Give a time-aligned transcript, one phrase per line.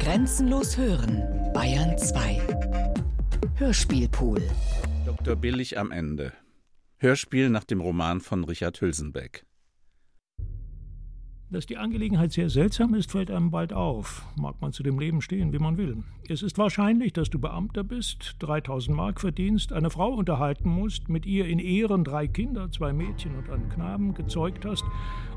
[0.00, 1.22] Grenzenlos hören,
[1.52, 2.40] Bayern 2.
[3.56, 4.42] Hörspielpool.
[5.06, 5.36] Dr.
[5.36, 6.32] Billig am Ende.
[6.96, 9.46] Hörspiel nach dem Roman von Richard Hülsenbeck.
[11.50, 14.26] Dass die Angelegenheit sehr seltsam ist, fällt einem bald auf.
[14.36, 16.02] Mag man zu dem Leben stehen, wie man will.
[16.28, 21.26] Es ist wahrscheinlich, dass du Beamter bist, 3000 Mark verdienst, eine Frau unterhalten musst, mit
[21.26, 24.84] ihr in Ehren drei Kinder, zwei Mädchen und einen Knaben gezeugt hast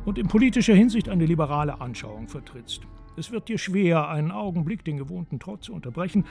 [0.05, 2.81] und in politischer Hinsicht eine liberale Anschauung vertrittst.
[3.17, 6.25] Es wird dir schwer, einen Augenblick den gewohnten Trott zu unterbrechen.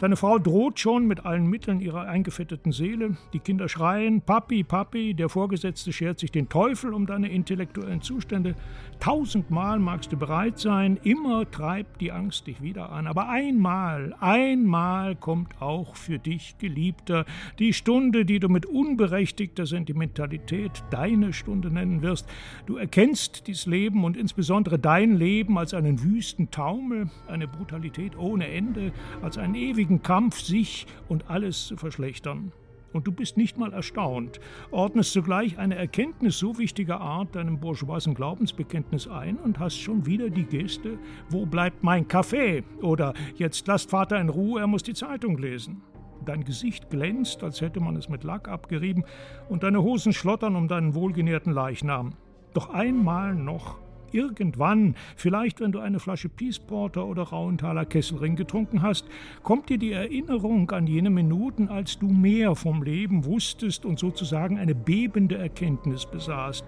[0.00, 3.16] Deine Frau droht schon mit allen Mitteln ihrer eingefetteten Seele.
[3.32, 8.54] Die Kinder schreien, Papi, Papi, der Vorgesetzte schert sich den Teufel um deine intellektuellen Zustände.
[9.00, 13.08] Tausendmal magst du bereit sein, immer treibt die Angst dich wieder an.
[13.08, 17.24] Aber einmal, einmal kommt auch für dich, Geliebter,
[17.58, 22.28] die Stunde, die du mit unberechtigter Sentimentalität deine Stunde nennen wirst.
[22.66, 28.46] Du erkennst dies Leben und insbesondere dein Leben als einen wüsten Taumel, eine Brutalität ohne
[28.46, 32.52] Ende, als einen ewigen Kampf, sich und alles zu verschlechtern.
[32.92, 34.40] Und du bist nicht mal erstaunt,
[34.70, 40.30] ordnest zugleich eine Erkenntnis so wichtiger Art deinem bourgeoisen Glaubensbekenntnis ein und hast schon wieder
[40.30, 40.98] die Geste,
[41.28, 42.64] wo bleibt mein Kaffee?
[42.80, 45.82] Oder jetzt lasst Vater in Ruhe, er muss die Zeitung lesen.
[46.24, 49.04] Dein Gesicht glänzt, als hätte man es mit Lack abgerieben,
[49.48, 52.14] und deine Hosen schlottern um deinen wohlgenährten Leichnam.
[52.54, 53.78] Doch einmal noch
[54.12, 59.06] Irgendwann, vielleicht wenn du eine Flasche Peaceporter oder Rauenthaler Kesselring getrunken hast,
[59.42, 64.58] kommt dir die Erinnerung an jene Minuten, als du mehr vom Leben wusstest und sozusagen
[64.58, 66.64] eine bebende Erkenntnis besaßt.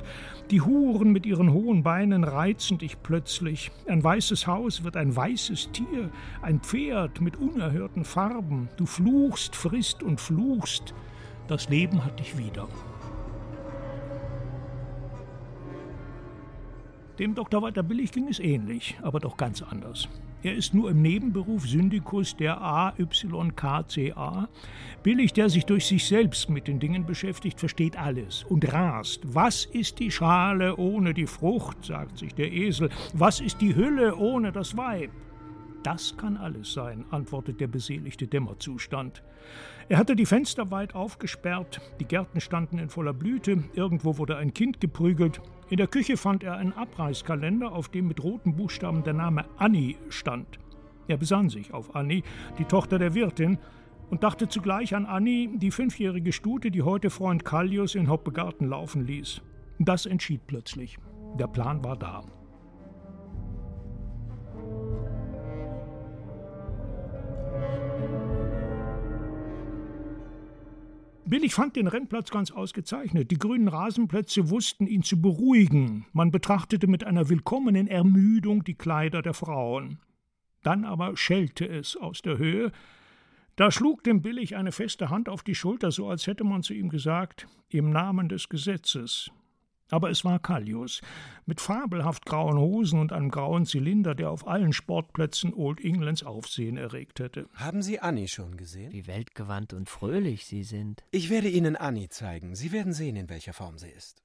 [0.51, 3.71] Die Huren mit ihren hohen Beinen reizen dich plötzlich.
[3.87, 6.11] Ein weißes Haus wird ein weißes Tier,
[6.43, 8.69] ein Pferd mit unerhörten Farben.
[8.77, 10.95] Du fluchst, frisst und fluchst.
[11.49, 12.69] Das Leben hat dich wieder.
[17.21, 17.61] Dem Dr.
[17.61, 20.09] Walter Billig ging es ähnlich, aber doch ganz anders.
[20.43, 24.49] Er ist nur im Nebenberuf Syndikus der AYKCA.
[25.03, 29.21] Billig, der sich durch sich selbst mit den Dingen beschäftigt, versteht alles und rast.
[29.35, 32.89] Was ist die Schale ohne die Frucht, sagt sich der Esel.
[33.13, 35.11] Was ist die Hülle ohne das Weib?
[35.83, 39.23] Das kann alles sein, antwortet der beseligte Dämmerzustand.
[39.91, 44.55] Er hatte die Fenster weit aufgesperrt, die Gärten standen in voller Blüte, irgendwo wurde ein
[44.55, 45.43] Kind geprügelt.
[45.71, 49.95] In der Küche fand er einen Abreißkalender, auf dem mit roten Buchstaben der Name Annie
[50.09, 50.59] stand.
[51.07, 52.25] Er besann sich auf Annie,
[52.59, 53.57] die Tochter der Wirtin,
[54.11, 59.07] und dachte zugleich an Annie, die fünfjährige Stute, die heute Freund Kallius in Hoppegarten laufen
[59.07, 59.43] ließ.
[59.79, 60.99] Das entschied plötzlich.
[61.39, 62.25] Der Plan war da.
[71.31, 73.31] Billig fand den Rennplatz ganz ausgezeichnet.
[73.31, 76.05] Die grünen Rasenplätze wussten ihn zu beruhigen.
[76.13, 80.01] Man betrachtete mit einer willkommenen Ermüdung die Kleider der Frauen.
[80.65, 82.73] Dann aber schellte es aus der Höhe.
[83.55, 86.75] Da schlug dem Billig eine feste Hand auf die Schulter, so als hätte man zu
[86.75, 89.31] ihm gesagt: Im Namen des Gesetzes.
[89.91, 91.01] Aber es war Callius,
[91.47, 96.77] mit fabelhaft grauen Hosen und einem grauen Zylinder, der auf allen Sportplätzen Old Englands Aufsehen
[96.77, 97.49] erregt hätte.
[97.55, 98.93] Haben Sie Annie schon gesehen?
[98.93, 101.03] Wie weltgewandt und fröhlich Sie sind.
[101.11, 102.55] Ich werde Ihnen Annie zeigen.
[102.55, 104.23] Sie werden sehen, in welcher Form sie ist.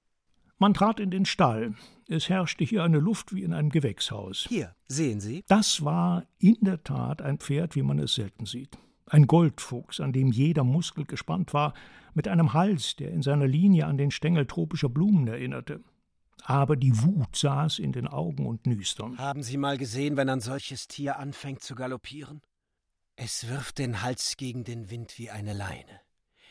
[0.57, 1.73] Man trat in den Stall.
[2.07, 4.45] Es herrschte hier eine Luft wie in einem Gewächshaus.
[4.47, 5.43] Hier, sehen Sie?
[5.47, 8.77] Das war in der Tat ein Pferd, wie man es selten sieht.
[9.07, 11.73] Ein Goldfuchs, an dem jeder Muskel gespannt war,
[12.13, 15.83] mit einem Hals, der in seiner Linie an den Stängel tropischer Blumen erinnerte.
[16.43, 19.17] Aber die Wut saß in den Augen und Nüstern.
[19.17, 22.41] Haben Sie mal gesehen, wenn ein solches Tier anfängt zu galoppieren?
[23.15, 26.01] Es wirft den Hals gegen den Wind wie eine Leine.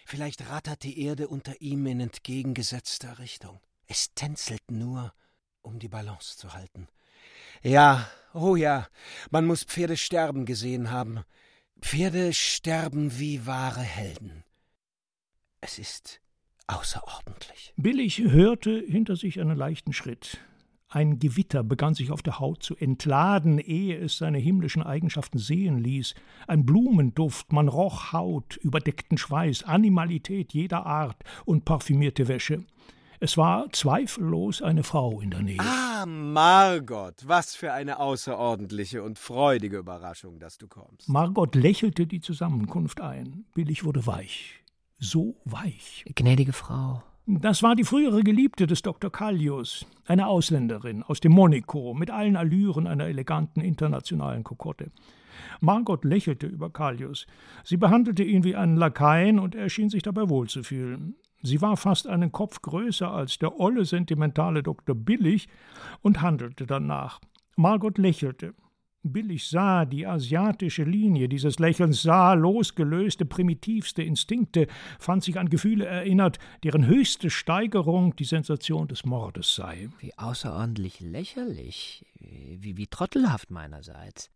[0.06, 3.60] Vielleicht rattert die Erde unter ihm in entgegengesetzter Richtung.
[3.86, 5.12] Es tänzelt nur,
[5.62, 6.88] um die Balance zu halten.
[7.62, 8.88] Ja, oh ja,
[9.30, 11.24] man muss Pferde sterben gesehen haben.
[11.84, 14.42] Pferde sterben wie wahre Helden.
[15.60, 16.22] Es ist
[16.66, 17.74] außerordentlich.
[17.76, 20.38] Billig hörte hinter sich einen leichten Schritt.
[20.88, 25.76] Ein Gewitter begann sich auf der Haut zu entladen, ehe es seine himmlischen Eigenschaften sehen
[25.76, 26.14] ließ.
[26.48, 32.64] Ein Blumenduft, man roch Haut, überdeckten Schweiß, Animalität jeder Art und parfümierte Wäsche.
[33.24, 35.56] Es war zweifellos eine Frau in der Nähe.
[35.58, 41.08] Ah, Margot, was für eine außerordentliche und freudige Überraschung, dass du kommst.
[41.08, 43.46] Margot lächelte die Zusammenkunft ein.
[43.54, 44.62] Billig wurde weich.
[44.98, 46.04] So weich.
[46.14, 47.02] Gnädige Frau.
[47.24, 49.10] Das war die frühere Geliebte des Dr.
[49.10, 54.90] Callius, eine Ausländerin aus dem Monaco, mit allen Allüren einer eleganten internationalen Kokotte.
[55.60, 57.26] Margot lächelte über Callius.
[57.64, 61.16] Sie behandelte ihn wie einen Lakaien und er schien sich dabei wohlzufühlen.
[61.46, 64.94] Sie war fast einen Kopf größer als der olle, sentimentale Dr.
[64.94, 65.46] Billig
[66.00, 67.20] und handelte danach.
[67.54, 68.54] Margot lächelte.
[69.02, 74.68] Billig sah die asiatische Linie dieses Lächelns, sah losgelöste, primitivste Instinkte,
[74.98, 79.90] fand sich an Gefühle erinnert, deren höchste Steigerung die Sensation des Mordes sei.
[79.98, 84.30] Wie außerordentlich lächerlich, wie, wie trottelhaft meinerseits.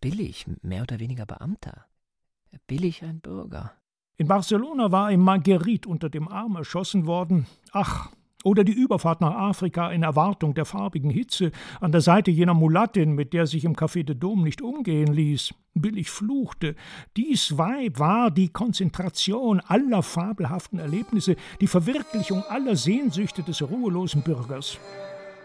[0.00, 1.84] Billig, mehr oder weniger Beamter.
[2.66, 3.74] Billig ein Bürger.
[4.20, 7.46] In Barcelona war ihm Marguerite unter dem Arm erschossen worden.
[7.72, 8.10] Ach,
[8.44, 13.14] oder die Überfahrt nach Afrika in Erwartung der farbigen Hitze an der Seite jener Mulattin,
[13.14, 15.54] mit der sich im Café de Dom nicht umgehen ließ.
[15.72, 16.76] Billig fluchte.
[17.16, 24.78] Dies Weib war die Konzentration aller fabelhaften Erlebnisse, die Verwirklichung aller Sehnsüchte des ruhelosen Bürgers.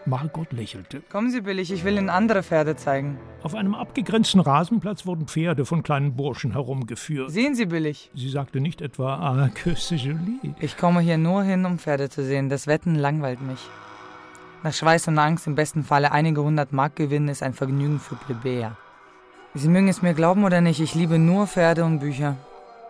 [0.06, 1.02] Margot lächelte.
[1.10, 3.18] Kommen Sie, Billig, ich will Ihnen andere Pferde zeigen.
[3.42, 7.30] Auf einem abgegrenzten Rasenplatz wurden Pferde von kleinen Burschen herumgeführt.
[7.30, 8.10] Sehen Sie, Billig.
[8.14, 10.54] Sie sagte nicht etwa, ah, que c'est joli.
[10.60, 12.48] Ich komme hier nur hin, um Pferde zu sehen.
[12.48, 13.68] Das Wetten langweilt mich.
[14.62, 18.16] Nach Schweiß und Angst im besten Falle einige hundert Mark gewinnen ist ein Vergnügen für
[18.16, 18.76] Plebejer.
[19.54, 22.36] Sie mögen es mir glauben oder nicht, ich liebe nur Pferde und Bücher.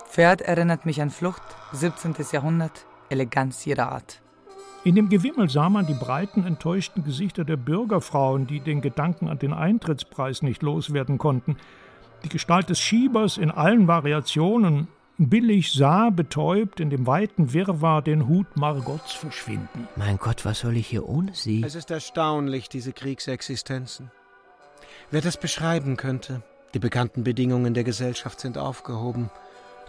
[0.09, 1.43] Pferd erinnert mich an Flucht,
[1.73, 2.15] 17.
[2.33, 4.23] Jahrhundert, Eleganz jeder Art.
[4.87, 9.41] In dem Gewimmel sah man die breiten, enttäuschten Gesichter der Bürgerfrauen, die den Gedanken an
[9.41, 11.57] den Eintrittspreis nicht loswerden konnten.
[12.23, 14.87] Die Gestalt des Schiebers in allen Variationen.
[15.19, 19.89] Billig sah, betäubt, in dem weiten Wirrwarr den Hut Margots verschwinden.
[19.97, 21.65] Mein Gott, was soll ich hier ohne Sie?
[21.65, 24.13] Es ist erstaunlich, diese Kriegsexistenzen.
[25.11, 26.45] Wer das beschreiben könnte?
[26.75, 29.31] Die bekannten Bedingungen der Gesellschaft sind aufgehoben.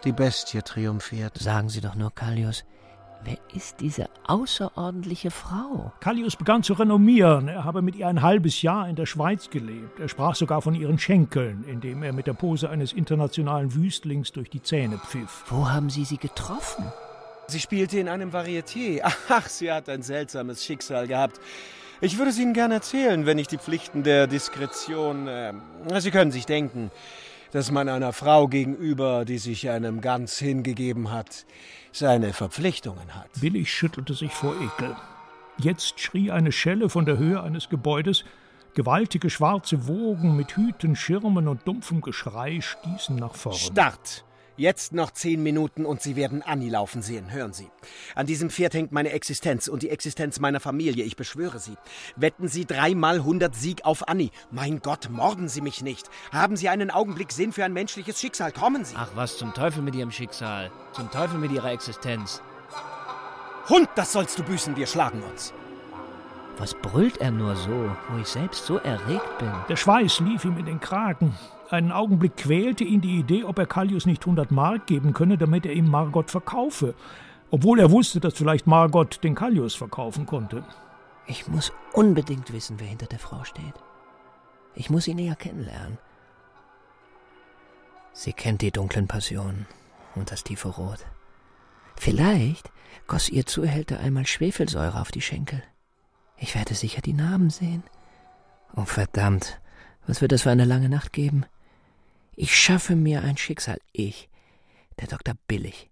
[0.05, 1.37] Die Bestie triumphiert.
[1.37, 2.63] Sagen Sie doch nur, Kallius,
[3.23, 5.91] Wer ist diese außerordentliche Frau?
[5.99, 7.47] Callius begann zu renommieren.
[7.47, 9.99] Er habe mit ihr ein halbes Jahr in der Schweiz gelebt.
[9.99, 14.49] Er sprach sogar von ihren Schenkeln, indem er mit der Pose eines internationalen Wüstlings durch
[14.49, 15.43] die Zähne pfiff.
[15.49, 16.85] Wo haben Sie sie getroffen?
[17.47, 19.01] Sie spielte in einem Varieté.
[19.29, 21.39] Ach, sie hat ein seltsames Schicksal gehabt.
[21.99, 25.27] Ich würde es Ihnen gern erzählen, wenn ich die Pflichten der Diskretion.
[25.27, 25.53] Äh,
[25.97, 26.91] Sie können sich denken,
[27.51, 31.45] dass man einer Frau gegenüber, die sich einem ganz hingegeben hat,
[31.91, 33.29] seine Verpflichtungen hat.
[33.39, 34.95] Billig schüttelte sich vor Ekel.
[35.57, 38.25] Jetzt schrie eine Schelle von der Höhe eines Gebäudes.
[38.75, 43.55] Gewaltige schwarze Wogen mit Hüten, Schirmen und dumpfem Geschrei stießen nach vorn.
[43.55, 44.23] Start!
[44.57, 47.31] Jetzt noch zehn Minuten und Sie werden Annie laufen sehen.
[47.31, 47.69] Hören Sie.
[48.15, 51.03] An diesem Pferd hängt meine Existenz und die Existenz meiner Familie.
[51.03, 51.77] Ich beschwöre Sie.
[52.15, 54.31] Wetten Sie dreimal hundert Sieg auf Annie.
[54.49, 56.09] Mein Gott, morden Sie mich nicht.
[56.31, 58.51] Haben Sie einen Augenblick Sinn für ein menschliches Schicksal.
[58.51, 58.95] Kommen Sie.
[58.97, 60.71] Ach was, zum Teufel mit Ihrem Schicksal.
[60.91, 62.41] Zum Teufel mit Ihrer Existenz.
[63.69, 64.75] Hund, das sollst du büßen.
[64.75, 65.53] Wir schlagen uns.
[66.57, 69.51] Was brüllt er nur so, wo ich selbst so erregt bin?
[69.69, 71.37] Der Schweiß lief ihm in den Kragen.
[71.69, 75.65] Einen Augenblick quälte ihn die Idee, ob er Callius nicht hundert Mark geben könne, damit
[75.65, 76.95] er ihm Margot verkaufe,
[77.51, 80.63] obwohl er wusste, dass vielleicht Margot den Callius verkaufen konnte.
[81.25, 83.73] Ich muss unbedingt wissen, wer hinter der Frau steht.
[84.75, 85.97] Ich muss ihn näher kennenlernen.
[88.13, 89.67] Sie kennt die dunklen Passionen
[90.15, 91.05] und das tiefe Rot.
[91.97, 92.71] Vielleicht
[93.07, 95.61] goss ihr Zuhälter einmal Schwefelsäure auf die Schenkel.
[96.37, 97.83] Ich werde sicher die Namen sehen.
[98.75, 99.59] Oh verdammt,
[100.05, 101.45] was wird das für eine lange Nacht geben?
[102.39, 103.79] Ich schaffe mir ein Schicksal.
[103.93, 104.29] Ich,
[104.99, 105.89] der Doktor Billig.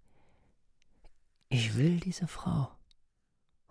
[1.50, 2.70] Ich will diese Frau.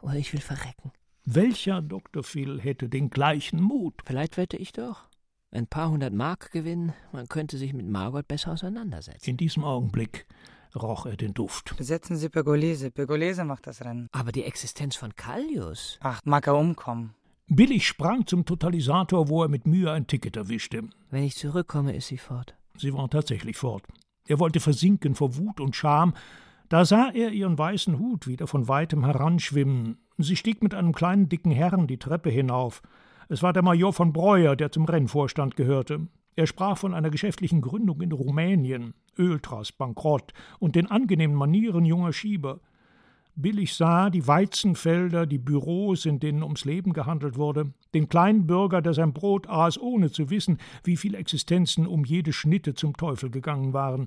[0.03, 0.91] Oder ich will verrecken.
[1.25, 2.25] Welcher Dr.
[2.25, 3.95] Phil hätte den gleichen Mut?
[4.05, 5.05] Vielleicht wette ich doch.
[5.53, 9.31] Ein paar hundert Mark gewinnen, man könnte sich mit Margot besser auseinandersetzen.
[9.31, 10.27] In diesem Augenblick
[10.75, 11.77] roch er den Duft.
[11.77, 12.91] Besetzen Sie Pergolese.
[12.91, 14.09] Pergolese macht das Rennen.
[14.11, 15.97] Aber die Existenz von Callius.
[16.01, 17.15] Ach, mag er umkommen.
[17.47, 20.89] Billig sprang zum Totalisator, wo er mit Mühe ein Ticket erwischte.
[21.11, 22.57] Wenn ich zurückkomme, ist sie fort.
[22.77, 23.85] Sie war tatsächlich fort.
[24.27, 26.15] Er wollte versinken vor Wut und Scham.
[26.69, 29.99] Da sah er ihren weißen Hut wieder von weitem heranschwimmen.
[30.19, 32.83] Sie stieg mit einem kleinen dicken Herrn die Treppe hinauf.
[33.29, 36.09] Es war der Major von Breuer, der zum Rennvorstand gehörte.
[36.37, 42.13] Er sprach von einer geschäftlichen Gründung in Rumänien, Öltras, Bankrott und den angenehmen Manieren junger
[42.13, 42.61] Schieber.
[43.37, 48.81] Billig sah die Weizenfelder, die Büros, in denen ums Leben gehandelt wurde, den kleinen Bürger,
[48.81, 53.31] der sein Brot aß, ohne zu wissen, wie viele Existenzen um jede Schnitte zum Teufel
[53.31, 54.07] gegangen waren.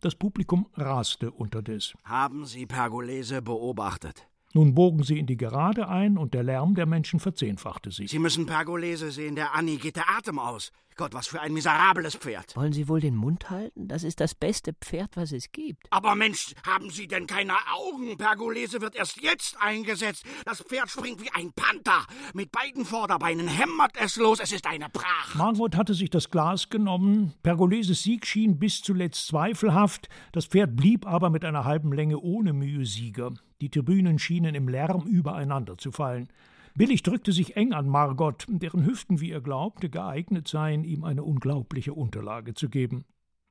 [0.00, 1.94] Das Publikum raste unterdes.
[2.04, 4.26] Haben Sie Pergolese beobachtet?
[4.56, 8.10] Nun bogen sie in die Gerade ein und der Lärm der Menschen verzehnfachte sich.
[8.10, 10.70] Sie müssen Pergolese sehen, der Annie geht der Atem aus.
[10.96, 12.54] Gott, was für ein miserables Pferd.
[12.54, 13.88] Wollen Sie wohl den Mund halten?
[13.88, 15.88] Das ist das beste Pferd, was es gibt.
[15.90, 18.16] Aber Mensch, haben Sie denn keine Augen?
[18.16, 20.24] Pergolese wird erst jetzt eingesetzt.
[20.44, 22.06] Das Pferd springt wie ein Panther.
[22.32, 24.38] Mit beiden Vorderbeinen hämmert es los.
[24.38, 25.34] Es ist eine Pracht.
[25.34, 27.34] Margot hatte sich das Glas genommen.
[27.42, 30.08] Pergoleses Sieg schien bis zuletzt zweifelhaft.
[30.30, 33.34] Das Pferd blieb aber mit einer halben Länge ohne Mühe Sieger.
[33.64, 36.28] Die Tribünen schienen im Lärm übereinander zu fallen.
[36.74, 41.24] Billig drückte sich eng an Margot, deren Hüften, wie er glaubte, geeignet seien, ihm eine
[41.24, 43.06] unglaubliche Unterlage zu geben.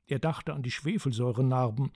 [0.06, 1.90] Er dachte an die Schwefelsäurenarben.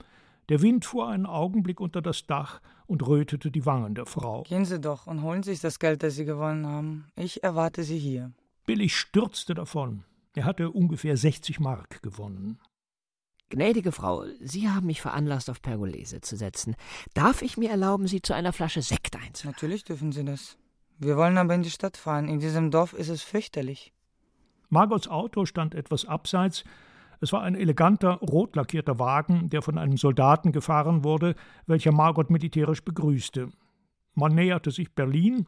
[0.49, 4.43] Der Wind fuhr einen Augenblick unter das Dach und rötete die Wangen der Frau.
[4.43, 7.05] Gehen Sie doch und holen sich das Geld, das Sie gewonnen haben.
[7.15, 8.33] Ich erwarte Sie hier.
[8.67, 10.03] Billig stürzte davon.
[10.35, 12.59] Er hatte ungefähr 60 Mark gewonnen.
[13.51, 16.77] Gnädige Frau, Sie haben mich veranlasst, auf Pergolese zu setzen.
[17.15, 19.57] Darf ich mir erlauben, Sie zu einer Flasche Sekt einzuladen?
[19.57, 20.59] Natürlich dürfen Sie das.
[20.99, 22.29] Wir wollen aber in die Stadt fahren.
[22.29, 23.93] In diesem Dorf ist es fürchterlich.
[24.69, 26.65] Margots Auto stand etwas abseits.
[27.21, 31.35] Es war ein eleganter, rot lackierter Wagen, der von einem Soldaten gefahren wurde,
[31.67, 33.49] welcher Margot militärisch begrüßte.
[34.15, 35.47] Man näherte sich Berlin.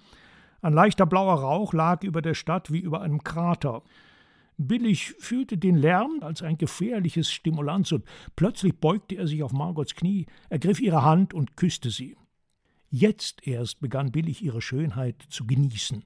[0.62, 3.82] Ein leichter blauer Rauch lag über der Stadt wie über einem Krater.
[4.68, 8.04] Billig fühlte den Lärm als ein gefährliches Stimulanz, und
[8.36, 12.16] plötzlich beugte er sich auf Margots Knie, ergriff ihre Hand und küsste sie.
[12.90, 16.04] Jetzt erst begann Billig ihre Schönheit zu genießen.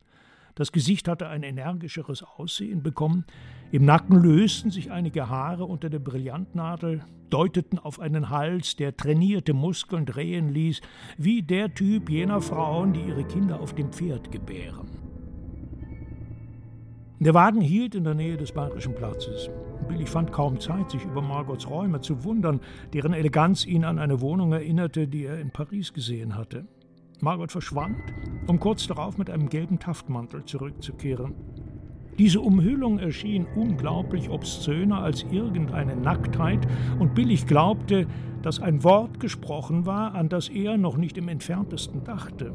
[0.55, 3.25] Das Gesicht hatte ein energischeres Aussehen bekommen,
[3.73, 9.53] im Nacken lösten sich einige Haare unter der Brillantnadel, deuteten auf einen Hals, der trainierte
[9.53, 10.81] Muskeln drehen ließ,
[11.19, 15.04] wie der Typ jener Frauen, die ihre Kinder auf dem Pferd gebären.
[17.21, 19.49] Der Wagen hielt in der Nähe des Bayerischen Platzes.
[19.89, 22.61] Billy fand kaum Zeit, sich über Margots Räume zu wundern,
[22.93, 26.67] deren Eleganz ihn an eine Wohnung erinnerte, die er in Paris gesehen hatte.
[27.21, 27.97] Margot verschwand,
[28.49, 31.35] um kurz darauf mit einem gelben Taftmantel zurückzukehren.
[32.19, 36.67] Diese Umhüllung erschien unglaublich obszöner als irgendeine Nacktheit,
[36.99, 38.09] und Billig glaubte,
[38.43, 42.53] dass ein Wort gesprochen war, an das er noch nicht im entferntesten dachte.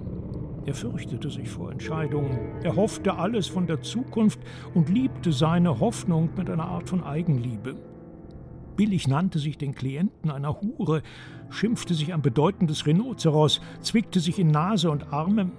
[0.70, 2.38] Er fürchtete sich vor Entscheidungen.
[2.62, 4.40] Er hoffte alles von der Zukunft
[4.76, 7.76] und liebte seine Hoffnung mit einer Art von Eigenliebe.
[8.76, 11.02] Billig nannte sich den Klienten einer Hure,
[11.50, 15.52] schimpfte sich ein bedeutendes Rhinoceros, zwickte sich in Nase und Arme,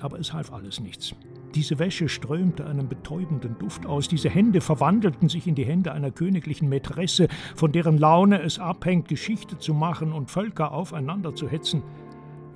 [0.00, 1.14] aber es half alles nichts.
[1.54, 6.10] Diese Wäsche strömte einen betäubenden Duft aus, diese Hände verwandelten sich in die Hände einer
[6.10, 11.84] königlichen Mätresse, von deren Laune es abhängt, Geschichte zu machen und Völker aufeinander zu hetzen.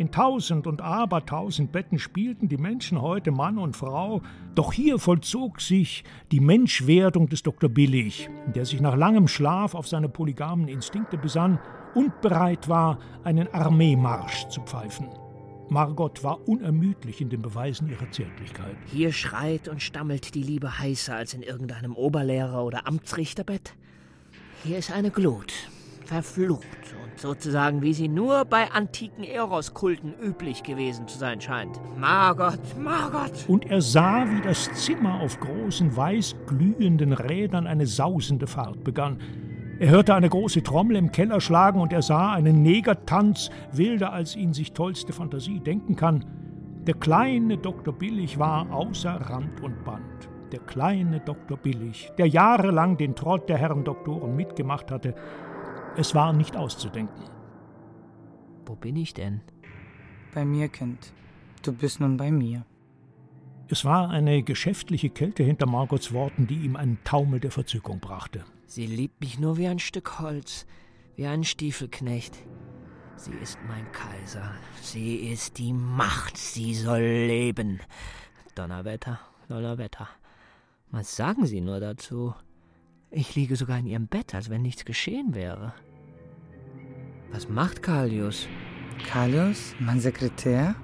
[0.03, 4.21] In tausend und abertausend Betten spielten die Menschen heute Mann und Frau,
[4.57, 7.71] doch hier vollzog sich die Menschwerdung des Dr.
[7.71, 11.61] Billig, der sich nach langem Schlaf auf seine polygamen Instinkte besann
[11.95, 15.07] und bereit war, einen Armeemarsch zu pfeifen.
[15.69, 18.75] Margot war unermüdlich in den Beweisen ihrer Zärtlichkeit.
[18.87, 23.77] Hier schreit und stammelt die Liebe heißer als in irgendeinem Oberlehrer- oder Amtsrichterbett.
[24.65, 25.53] Hier ist eine Glut,
[26.07, 26.67] verflucht
[27.23, 31.81] sozusagen wie sie nur bei antiken Eros-Kulten üblich gewesen zu sein scheint.
[31.97, 33.33] Margot, Margot!
[33.49, 39.19] Und er sah, wie das Zimmer auf großen, weiß glühenden Rädern eine sausende Fahrt begann.
[39.79, 44.37] Er hörte eine große Trommel im Keller schlagen und er sah einen Negertanz, wilder als
[44.37, 46.25] ihn sich tollste Fantasie denken kann.
[46.87, 47.95] Der kleine Dr.
[47.95, 50.29] Billig war außer Rand und Band.
[50.53, 51.57] Der kleine Dr.
[51.57, 55.15] Billig, der jahrelang den Trott der Herren Doktoren mitgemacht hatte,
[55.97, 57.25] es war nicht auszudenken.
[58.67, 59.41] Wo bin ich denn?
[60.35, 61.13] Bei mir, Kind.
[61.63, 62.65] Du bist nun bei mir.
[63.69, 68.45] Es war eine geschäftliche Kälte hinter Margots Worten, die ihm einen Taumel der Verzückung brachte.
[68.67, 70.67] Sie liebt mich nur wie ein Stück Holz,
[71.17, 72.37] wie ein Stiefelknecht.
[73.17, 74.53] Sie ist mein Kaiser.
[74.81, 76.37] Sie ist die Macht.
[76.37, 77.81] Sie soll leben.
[78.55, 80.09] Donnerwetter, Donnerwetter.
[80.91, 82.35] Was sagen Sie nur dazu?
[83.15, 85.75] Ich liege sogar in ihrem Bett, als wenn nichts geschehen wäre.
[87.31, 88.49] Was macht Kalius?
[89.07, 89.75] Kalius?
[89.79, 90.75] Mein Sekretär?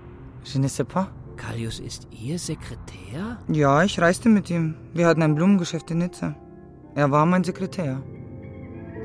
[0.45, 1.09] Je ne sais pas.
[1.39, 3.39] Kalius ist Ihr Sekretär?
[3.49, 4.75] Ja, ich reiste mit ihm.
[4.93, 6.37] Wir hatten ein Blumengeschäft in Nizza.
[6.95, 8.03] Er war mein Sekretär.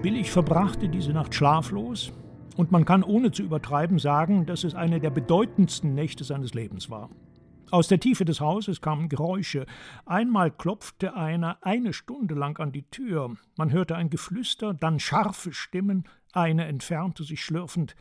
[0.02, 2.12] Billig verbrachte diese Nacht schlaflos,
[2.58, 6.90] und man kann ohne zu übertreiben sagen, dass es eine der bedeutendsten Nächte seines Lebens
[6.90, 7.10] war.
[7.74, 9.66] Aus der Tiefe des Hauses kamen Geräusche.
[10.06, 13.36] Einmal klopfte einer eine Stunde lang an die Tür.
[13.58, 16.08] Man hörte ein Geflüster, dann scharfe Stimmen.
[16.34, 17.96] Eine entfernte sich schlürfend.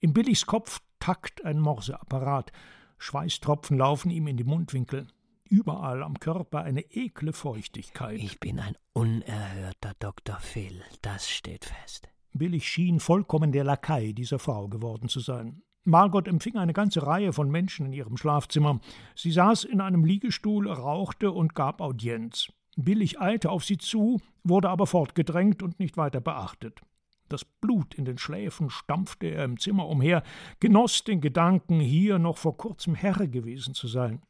[0.00, 2.52] Im Billigs Kopf takt ein Morseapparat.
[2.98, 5.06] Schweißtropfen laufen ihm in die Mundwinkel.
[5.48, 8.18] Überall am Körper eine ekle Feuchtigkeit.
[8.18, 10.38] Ich bin ein unerhörter Dr.
[10.38, 12.10] Phil, das steht fest.
[12.34, 15.62] Billig schien vollkommen der Lakai dieser Frau geworden zu sein.
[15.84, 18.80] Margot empfing eine ganze Reihe von Menschen in ihrem Schlafzimmer.
[19.14, 22.48] Sie saß in einem Liegestuhl, rauchte und gab Audienz.
[22.76, 26.80] Billig eilte auf sie zu, wurde aber fortgedrängt und nicht weiter beachtet.
[27.28, 30.22] Das Blut in den Schläfen stampfte er im Zimmer umher,
[30.60, 34.22] genoss den Gedanken, hier noch vor kurzem Herr gewesen zu sein.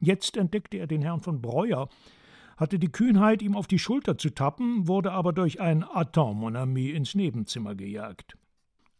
[0.00, 1.88] Jetzt entdeckte er den Herrn von Breuer,
[2.56, 6.56] hatte die Kühnheit, ihm auf die Schulter zu tappen, wurde aber durch ein Attends, mon
[6.56, 8.36] ami, ins Nebenzimmer gejagt.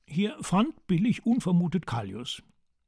[0.06, 2.42] Hier fand Billig unvermutet Callius.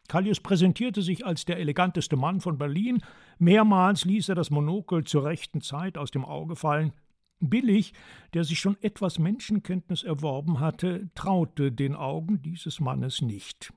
[0.08, 3.02] Callius präsentierte sich als der eleganteste Mann von Berlin.
[3.38, 6.92] Mehrmals ließ er das Monokel zur rechten Zeit aus dem Auge fallen.
[7.40, 7.92] Billig,
[8.32, 13.72] der sich schon etwas Menschenkenntnis erworben hatte, traute den Augen dieses Mannes nicht.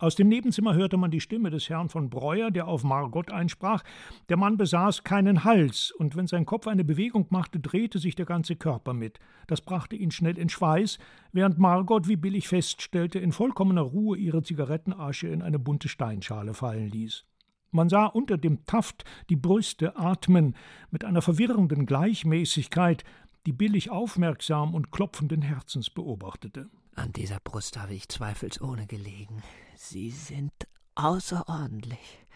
[0.00, 3.82] Aus dem Nebenzimmer hörte man die Stimme des Herrn von Breuer, der auf Margot einsprach.
[4.30, 8.24] Der Mann besaß keinen Hals, und wenn sein Kopf eine Bewegung machte, drehte sich der
[8.24, 9.20] ganze Körper mit.
[9.46, 10.98] Das brachte ihn schnell in Schweiß,
[11.32, 16.88] während Margot, wie billig feststellte, in vollkommener Ruhe ihre Zigarettenasche in eine bunte Steinschale fallen
[16.88, 17.26] ließ.
[17.70, 20.56] Man sah unter dem Taft die Brüste atmen
[20.90, 23.04] mit einer verwirrenden Gleichmäßigkeit,
[23.46, 26.68] die billig aufmerksam und klopfenden Herzens beobachtete.
[26.94, 29.42] An dieser Brust habe ich zweifelsohne gelegen.
[29.76, 30.52] Sie sind
[30.94, 32.26] außerordentlich.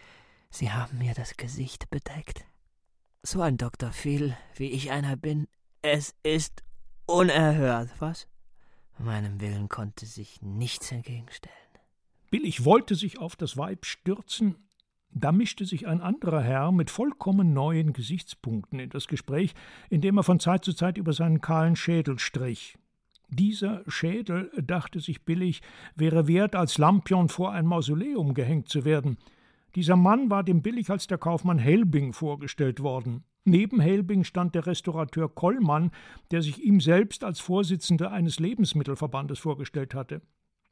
[0.49, 2.45] Sie haben mir das Gesicht bedeckt.
[3.23, 3.91] So ein Dr.
[3.91, 5.47] Phil, wie ich einer bin,
[5.81, 6.63] es ist
[7.05, 8.27] unerhört, was?
[8.97, 11.55] Meinem Willen konnte sich nichts entgegenstellen.
[12.31, 14.55] Billig wollte sich auf das Weib stürzen,
[15.15, 19.53] da mischte sich ein anderer Herr mit vollkommen neuen Gesichtspunkten in das Gespräch,
[19.89, 22.77] indem er von Zeit zu Zeit über seinen kahlen Schädel strich.
[23.29, 25.61] Dieser Schädel, dachte sich Billig,
[25.95, 29.17] wäre wert, als Lampion vor ein Mausoleum gehängt zu werden.
[29.75, 33.23] Dieser Mann war dem Billig als der Kaufmann Helbing vorgestellt worden.
[33.45, 35.91] Neben Helbing stand der Restaurateur Kollmann,
[36.31, 40.21] der sich ihm selbst als Vorsitzender eines Lebensmittelverbandes vorgestellt hatte.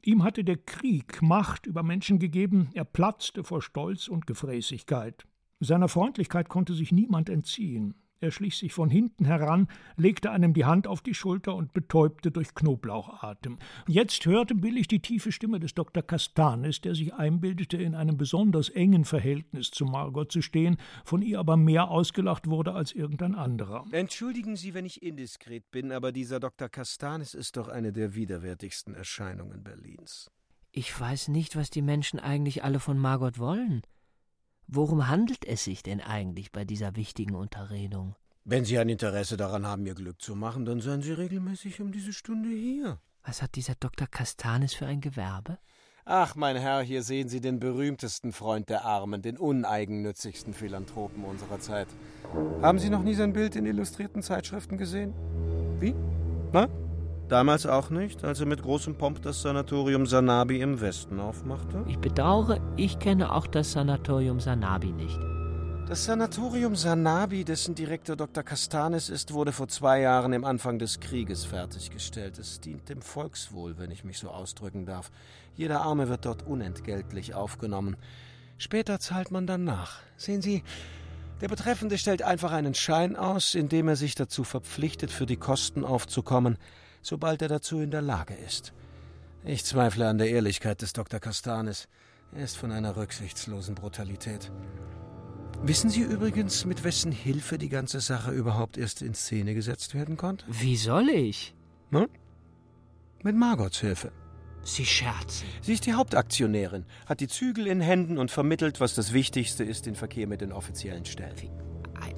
[0.04, 5.26] Ihm hatte der Krieg Macht über Menschen gegeben, er platzte vor Stolz und Gefräßigkeit.
[5.60, 7.94] Seiner Freundlichkeit konnte sich niemand entziehen.
[8.20, 12.30] Er schlich sich von hinten heran, legte einem die Hand auf die Schulter und betäubte
[12.30, 13.58] durch Knoblauchatem.
[13.86, 16.02] Jetzt hörte Billig die tiefe Stimme des Dr.
[16.02, 21.38] Castanes, der sich einbildete, in einem besonders engen Verhältnis zu Margot zu stehen, von ihr
[21.38, 23.84] aber mehr ausgelacht wurde als irgendein anderer.
[23.90, 26.68] Entschuldigen Sie, wenn ich indiskret bin, aber dieser Dr.
[26.68, 30.30] Castanes ist doch eine der widerwärtigsten Erscheinungen Berlins.
[30.72, 33.82] Ich weiß nicht, was die Menschen eigentlich alle von Margot wollen.
[34.66, 38.16] Worum handelt es sich denn eigentlich bei dieser wichtigen Unterredung?
[38.44, 41.92] Wenn Sie ein Interesse daran haben, mir Glück zu machen, dann seien Sie regelmäßig um
[41.92, 42.98] diese Stunde hier.
[43.24, 44.06] Was hat dieser Dr.
[44.06, 45.58] Castanes für ein Gewerbe?
[46.04, 51.58] Ach, mein Herr, hier sehen Sie den berühmtesten Freund der Armen, den uneigennützigsten Philanthropen unserer
[51.58, 51.88] Zeit.
[52.60, 55.14] Haben Sie noch nie sein Bild in illustrierten Zeitschriften gesehen?
[55.80, 55.94] Wie?
[56.52, 56.68] Na?
[57.28, 61.82] Damals auch nicht, als er mit großem Pomp das Sanatorium Sanabi im Westen aufmachte?
[61.88, 65.18] Ich bedauere, ich kenne auch das Sanatorium Sanabi nicht.
[65.88, 68.42] Das Sanatorium Sanabi, dessen Direktor Dr.
[68.42, 72.38] Castanes ist, wurde vor zwei Jahren im Anfang des Krieges fertiggestellt.
[72.38, 75.10] Es dient dem Volkswohl, wenn ich mich so ausdrücken darf.
[75.56, 77.96] Jeder Arme wird dort unentgeltlich aufgenommen.
[78.58, 80.00] Später zahlt man dann nach.
[80.16, 80.62] Sehen Sie,
[81.40, 85.84] der Betreffende stellt einfach einen Schein aus, indem er sich dazu verpflichtet, für die Kosten
[85.84, 86.58] aufzukommen,
[87.04, 88.72] sobald er dazu in der Lage ist.
[89.44, 91.20] Ich zweifle an der Ehrlichkeit des Dr.
[91.20, 91.86] Castanes.
[92.32, 94.50] Er ist von einer rücksichtslosen Brutalität.
[95.62, 100.16] Wissen Sie übrigens, mit wessen Hilfe die ganze Sache überhaupt erst in Szene gesetzt werden
[100.16, 100.44] konnte?
[100.48, 101.54] Wie soll ich?
[101.90, 102.08] Hm?
[103.22, 104.10] Mit Margots Hilfe.
[104.62, 105.46] Sie scherzen.
[105.60, 109.84] Sie ist die Hauptaktionärin, hat die Zügel in Händen und vermittelt, was das Wichtigste ist,
[109.86, 111.36] den Verkehr mit den offiziellen Stellen.
[111.40, 111.50] Wie?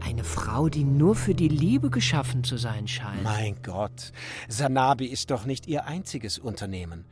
[0.01, 3.23] Eine Frau, die nur für die Liebe geschaffen zu sein scheint.
[3.25, 4.13] Mein Gott,
[4.49, 7.05] Sanabi ist doch nicht ihr einziges Unternehmen.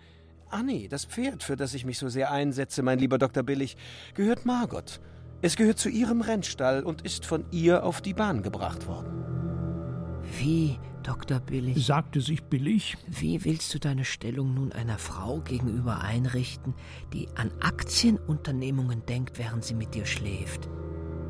[0.51, 3.43] Annie, das Pferd, für das ich mich so sehr einsetze, mein lieber Dr.
[3.43, 3.77] Billig,
[4.15, 5.01] gehört Margot.
[5.43, 9.25] Es gehört zu ihrem Rennstall und ist von ihr auf die Bahn gebracht worden.
[10.39, 11.41] Wie, Dr.
[11.41, 11.85] Billig?
[11.85, 12.97] sagte sich Billig.
[13.07, 16.75] Wie willst du deine Stellung nun einer Frau gegenüber einrichten,
[17.13, 20.69] die an Aktienunternehmungen denkt, während sie mit dir schläft?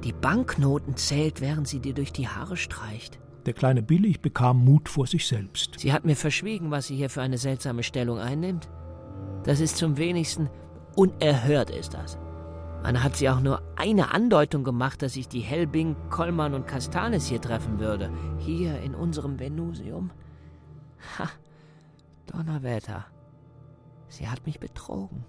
[0.04, 3.18] Die Banknoten zählt, während sie dir durch die Haare streicht.
[3.46, 5.78] Der kleine Billig bekam Mut vor sich selbst.
[5.78, 8.68] Sie hat mir verschwiegen, was sie hier für eine seltsame Stellung einnimmt.
[9.44, 10.48] Das ist zum wenigsten
[10.96, 12.18] unerhört, ist das.
[12.82, 17.26] Man hat sie auch nur eine Andeutung gemacht, dass ich die Helbing, Kollmann und Castanes
[17.26, 18.10] hier treffen würde.
[18.38, 20.10] Hier in unserem Venusium.
[21.18, 21.28] Ha,
[22.26, 23.06] Donnerwetter.
[24.08, 25.24] Sie hat mich betrogen.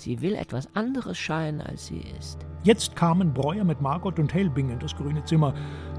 [0.00, 2.46] Sie will etwas anderes scheinen, als sie ist.
[2.62, 5.52] Jetzt kamen Breuer mit Margot und Helbing in das grüne Zimmer.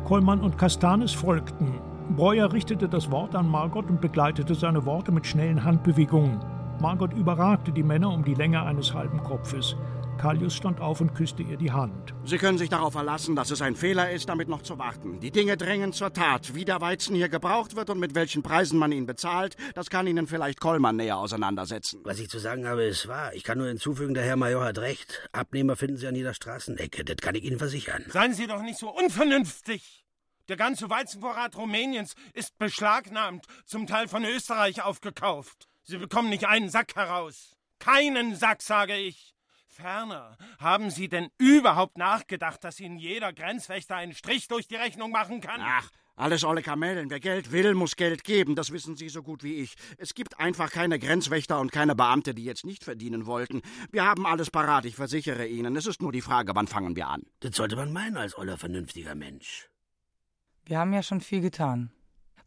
[0.06, 1.80] Kollmann und Castanes folgten.
[2.16, 6.40] Breuer richtete das Wort an Margot und begleitete seine Worte mit schnellen Handbewegungen.
[6.82, 9.76] Margot überragte die Männer um die Länge eines halben Kopfes.
[10.22, 12.14] Kalius stand auf und küsste ihr die Hand.
[12.26, 15.20] Sie können sich darauf verlassen, dass es ein Fehler ist, damit noch zu warten.
[15.20, 16.54] Die Dinge drängen zur Tat.
[16.54, 20.06] Wie der Weizen hier gebraucht wird und mit welchen Preisen man ihn bezahlt, das kann
[20.06, 22.02] Ihnen vielleicht Kollmann näher auseinandersetzen.
[22.04, 23.34] Was ich zu sagen habe, ist wahr.
[23.34, 25.28] Ich kann nur hinzufügen, der Herr Major hat recht.
[25.32, 27.04] Abnehmer finden Sie an jeder Straßenecke.
[27.04, 28.06] Das kann ich Ihnen versichern.
[28.10, 30.06] Seien Sie doch nicht so unvernünftig.
[30.50, 35.68] Der ganze Weizenvorrat Rumäniens ist beschlagnahmt, zum Teil von Österreich aufgekauft.
[35.82, 37.58] Sie bekommen nicht einen Sack heraus.
[37.80, 39.34] Keinen Sack, sage ich.
[39.82, 45.12] Ferner, haben Sie denn überhaupt nachgedacht, dass Ihnen jeder Grenzwächter einen Strich durch die Rechnung
[45.12, 45.60] machen kann?
[45.62, 47.10] Ach, alles olle Kamellen.
[47.10, 48.56] Wer Geld will, muss Geld geben.
[48.56, 49.76] Das wissen Sie so gut wie ich.
[49.98, 53.62] Es gibt einfach keine Grenzwächter und keine Beamte, die jetzt nicht verdienen wollten.
[53.92, 55.76] Wir haben alles parat, ich versichere Ihnen.
[55.76, 57.24] Es ist nur die Frage, wann fangen wir an?
[57.40, 59.70] Das sollte man meinen als oller vernünftiger Mensch.
[60.66, 61.92] Wir haben ja schon viel getan.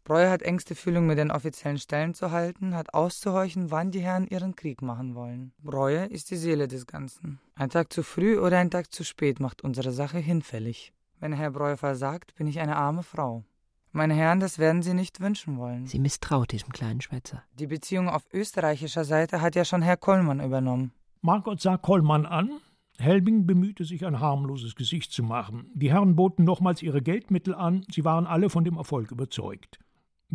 [0.05, 4.27] Breuer hat engste Fühlung mit den offiziellen Stellen zu halten, hat auszuhorchen, wann die Herren
[4.27, 5.51] ihren Krieg machen wollen.
[5.63, 7.39] Breuer ist die Seele des Ganzen.
[7.55, 10.93] Ein Tag zu früh oder ein Tag zu spät macht unsere Sache hinfällig.
[11.19, 13.45] Wenn Herr Breuer versagt, bin ich eine arme Frau.
[13.93, 15.87] Meine Herren, das werden Sie nicht wünschen wollen.
[15.87, 17.41] Sie misstraut diesem kleinen Schwätzer.
[17.57, 20.91] Die Beziehung auf österreichischer Seite hat ja schon Herr Kollmann übernommen.
[21.21, 22.51] Margot sah Kollmann an.
[22.99, 25.71] Helbing bemühte sich, ein harmloses Gesicht zu machen.
[25.73, 27.83] Die Herren boten nochmals ihre Geldmittel an.
[27.89, 29.79] Sie waren alle von dem Erfolg überzeugt.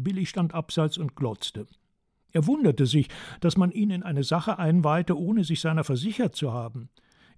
[0.02, 1.66] Billy stand abseits und glotzte.
[2.32, 3.08] Er wunderte sich,
[3.40, 6.88] dass man ihn in eine Sache einweihte, ohne sich seiner versichert zu haben.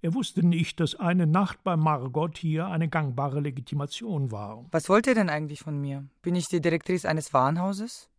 [0.01, 4.65] Er wusste nicht, dass eine Nacht bei Margot hier eine gangbare Legitimation war.
[4.71, 6.05] Was wollt ihr denn eigentlich von mir?
[6.21, 8.09] Bin ich die Direktrice eines Warenhauses?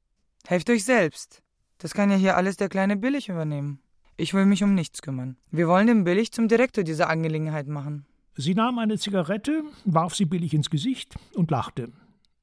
[0.47, 1.43] Helft euch selbst.
[1.79, 3.81] Das kann ja hier alles der kleine Billig übernehmen.
[4.17, 5.37] Ich will mich um nichts kümmern.
[5.51, 8.07] Wir wollen den Billig zum Direktor dieser Angelegenheit machen.
[8.37, 11.93] Sie nahm eine Zigarette, warf sie Billig ins Gesicht und lachte.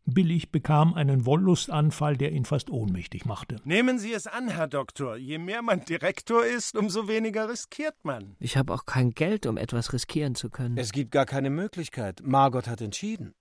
[0.06, 3.58] Billig bekam einen Wolllustanfall, der ihn fast ohnmächtig machte.
[3.64, 5.16] Nehmen Sie es an, Herr Doktor.
[5.18, 8.36] Je mehr man Direktor ist, umso weniger riskiert man.
[8.40, 10.78] Ich habe auch kein Geld, um etwas riskieren zu können.
[10.78, 12.22] Es gibt gar keine Möglichkeit.
[12.24, 13.34] Margot hat entschieden.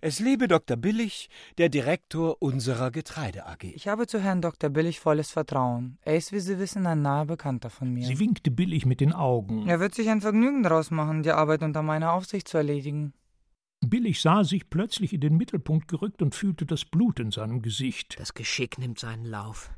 [0.00, 0.76] Es lebe Dr.
[0.76, 3.64] Billig, der Direktor unserer Getreide AG.
[3.64, 4.70] Ich habe zu Herrn Dr.
[4.70, 5.98] Billig volles Vertrauen.
[6.02, 8.06] Er ist, wie Sie wissen, ein naher Bekannter von mir.
[8.06, 9.68] Sie winkte Billig mit den Augen.
[9.68, 13.12] Er wird sich ein Vergnügen daraus machen, die Arbeit unter meiner Aufsicht zu erledigen.
[13.80, 18.20] Billig sah sich plötzlich in den Mittelpunkt gerückt und fühlte das Blut in seinem Gesicht.
[18.20, 19.70] Das Geschick nimmt seinen Lauf.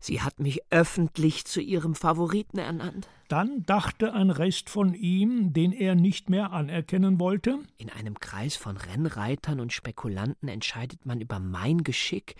[0.00, 3.08] Sie hat mich öffentlich zu ihrem Favoriten ernannt.
[3.28, 7.60] Dann dachte ein Rest von ihm, den er nicht mehr anerkennen wollte.
[7.78, 12.34] In einem Kreis von Rennreitern und Spekulanten entscheidet man über mein Geschick.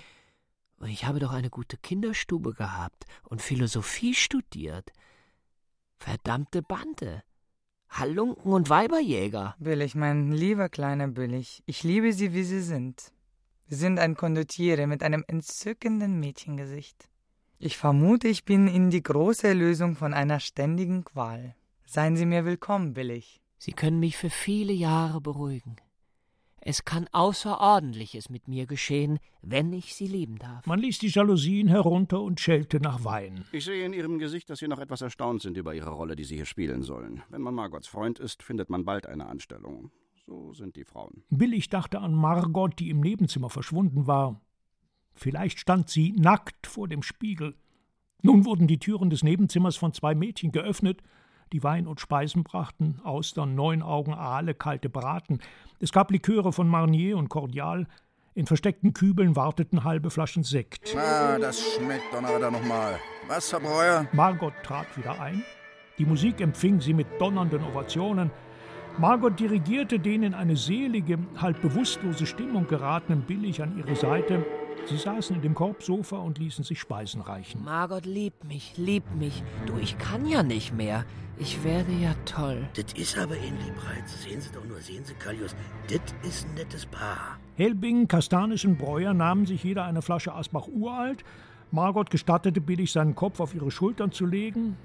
[0.78, 4.90] Und ich habe doch eine gute Kinderstube gehabt und Philosophie studiert.
[5.98, 7.22] Verdammte Bande.
[7.92, 9.55] Halunken und Weiberjäger.
[9.59, 13.12] Billig, mein lieber kleiner Billig, ich liebe Sie, wie Sie sind.
[13.68, 17.09] Sie sind ein Condottiere mit einem entzückenden Mädchengesicht.
[17.59, 21.55] Ich vermute, ich bin Ihnen die große Erlösung von einer ständigen Qual.
[21.85, 23.42] Seien Sie mir willkommen, Billig.
[23.59, 25.76] Sie können mich für viele Jahre beruhigen.
[26.64, 30.64] Es kann Außerordentliches mit mir geschehen, wenn ich Sie lieben darf.
[30.64, 33.44] Man ließ die Jalousien herunter und schellte nach Wein.
[33.51, 36.22] Ich sehe in Ihrem Gesicht, dass Sie noch etwas erstaunt sind über Ihre Rolle, die
[36.22, 37.20] Sie hier spielen sollen.
[37.31, 39.90] Wenn man Margots Freund ist, findet man bald eine Anstellung.
[40.25, 41.25] So sind die Frauen.
[41.31, 44.40] Billig dachte an Margot, die im Nebenzimmer verschwunden war.
[45.14, 47.57] Vielleicht stand sie nackt vor dem Spiegel.
[48.22, 51.03] Nun wurden die Türen des Nebenzimmers von zwei Mädchen geöffnet,
[51.52, 55.40] die Wein und Speisen brachten, Austern, Neunaugen, Aale, kalte Braten.
[55.80, 57.86] Es gab Liköre von Marnier und Cordial.
[58.34, 60.96] In versteckten Kübeln warteten halbe Flaschen Sekt.
[60.96, 62.98] Ah, das schmeckt Donnerwetter nochmal.
[63.28, 64.06] Was, Herr Breuer?
[64.12, 65.42] Margot trat wieder ein.
[65.98, 68.30] Die Musik empfing sie mit donnernden Ovationen.
[68.98, 74.44] Margot dirigierte den in eine selige, halb bewusstlose Stimmung geratenen Billig an ihre Seite.
[74.86, 77.62] Sie saßen in dem Korbsofa und ließen sich Speisen reichen.
[77.64, 79.42] Margot liebt mich, liebt mich.
[79.66, 81.04] Du, ich kann ja nicht mehr.
[81.38, 82.68] Ich werde ja toll.
[82.74, 84.22] Das ist aber ein Liebreiz.
[84.22, 85.54] Sehen Sie doch nur, sehen Sie, Kallius.
[85.88, 87.38] Das ist ein nettes Paar.
[87.56, 91.24] Helbing, Kastanis und Breuer nahmen sich jeder eine Flasche Asbach Uralt.
[91.70, 94.76] Margot gestattete Billig, seinen Kopf auf ihre Schultern zu legen.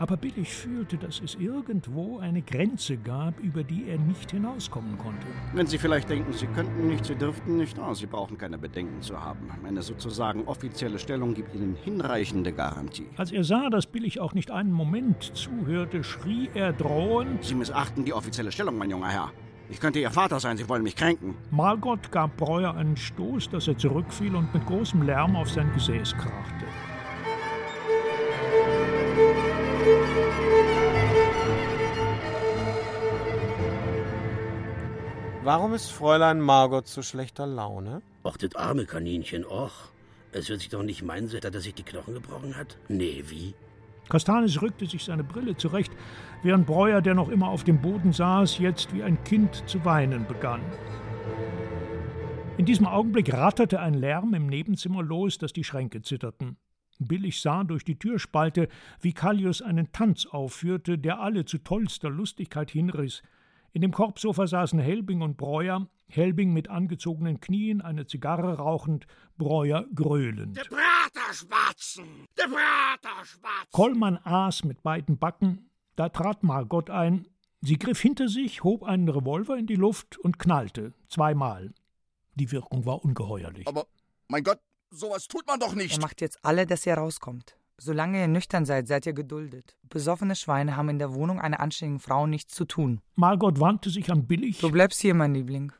[0.00, 5.26] Aber Billig fühlte, dass es irgendwo eine Grenze gab, über die er nicht hinauskommen konnte.
[5.52, 9.02] Wenn Sie vielleicht denken, Sie könnten nicht, Sie dürften nicht, oh, Sie brauchen keine Bedenken
[9.02, 9.48] zu haben.
[9.62, 13.06] Meine sozusagen offizielle Stellung gibt Ihnen hinreichende Garantie.
[13.16, 18.04] Als er sah, dass Billig auch nicht einen Moment zuhörte, schrie er drohend: Sie missachten
[18.04, 19.30] die offizielle Stellung, mein junger Herr.
[19.70, 21.36] Ich könnte Ihr Vater sein, Sie wollen mich kränken.
[21.50, 26.14] Margot gab Breuer einen Stoß, dass er zurückfiel und mit großem Lärm auf sein Gesäß
[26.16, 26.66] krachte.
[35.44, 38.00] Warum ist Fräulein Margot zu schlechter Laune?
[38.24, 39.92] Och, das arme Kaninchen, och.
[40.32, 42.78] Es wird sich doch nicht meinen, dass er sich die Knochen gebrochen hat?
[42.88, 43.54] Nee, wie?
[44.08, 45.92] Kastanis rückte sich seine Brille zurecht,
[46.42, 50.26] während Breuer, der noch immer auf dem Boden saß, jetzt wie ein Kind zu weinen
[50.26, 50.62] begann.
[52.56, 56.56] In diesem Augenblick ratterte ein Lärm im Nebenzimmer los, dass die Schränke zitterten.
[56.98, 58.68] Billig sah durch die Türspalte,
[59.02, 63.20] wie Callius einen Tanz aufführte, der alle zu tollster Lustigkeit hinriss.
[63.74, 69.84] In dem Korbsofa saßen Helbing und Breuer, Helbing mit angezogenen Knien, eine Zigarre rauchend, Breuer
[69.92, 70.56] gröhlend.
[70.56, 72.04] Der Praterspatzen!
[72.38, 73.72] Der Praterspatzen!
[73.72, 77.26] Kollmann aß mit beiden Backen, Da trat Margot ein.
[77.62, 80.92] Sie griff hinter sich, hob einen Revolver in die Luft und knallte.
[81.08, 81.74] Zweimal.
[82.36, 83.66] Die Wirkung war ungeheuerlich.
[83.66, 83.86] Aber,
[84.28, 84.60] mein Gott,
[84.90, 85.96] sowas tut man doch nicht.
[85.96, 87.56] Er macht jetzt alle, dass ihr rauskommt.
[87.76, 89.76] Solange ihr nüchtern seid, seid ihr geduldet.
[89.88, 93.00] Besoffene Schweine haben in der Wohnung einer anständigen Frau nichts zu tun.
[93.16, 94.58] Margot wandte sich an Billig.
[94.58, 95.72] Du bleibst hier, mein Liebling.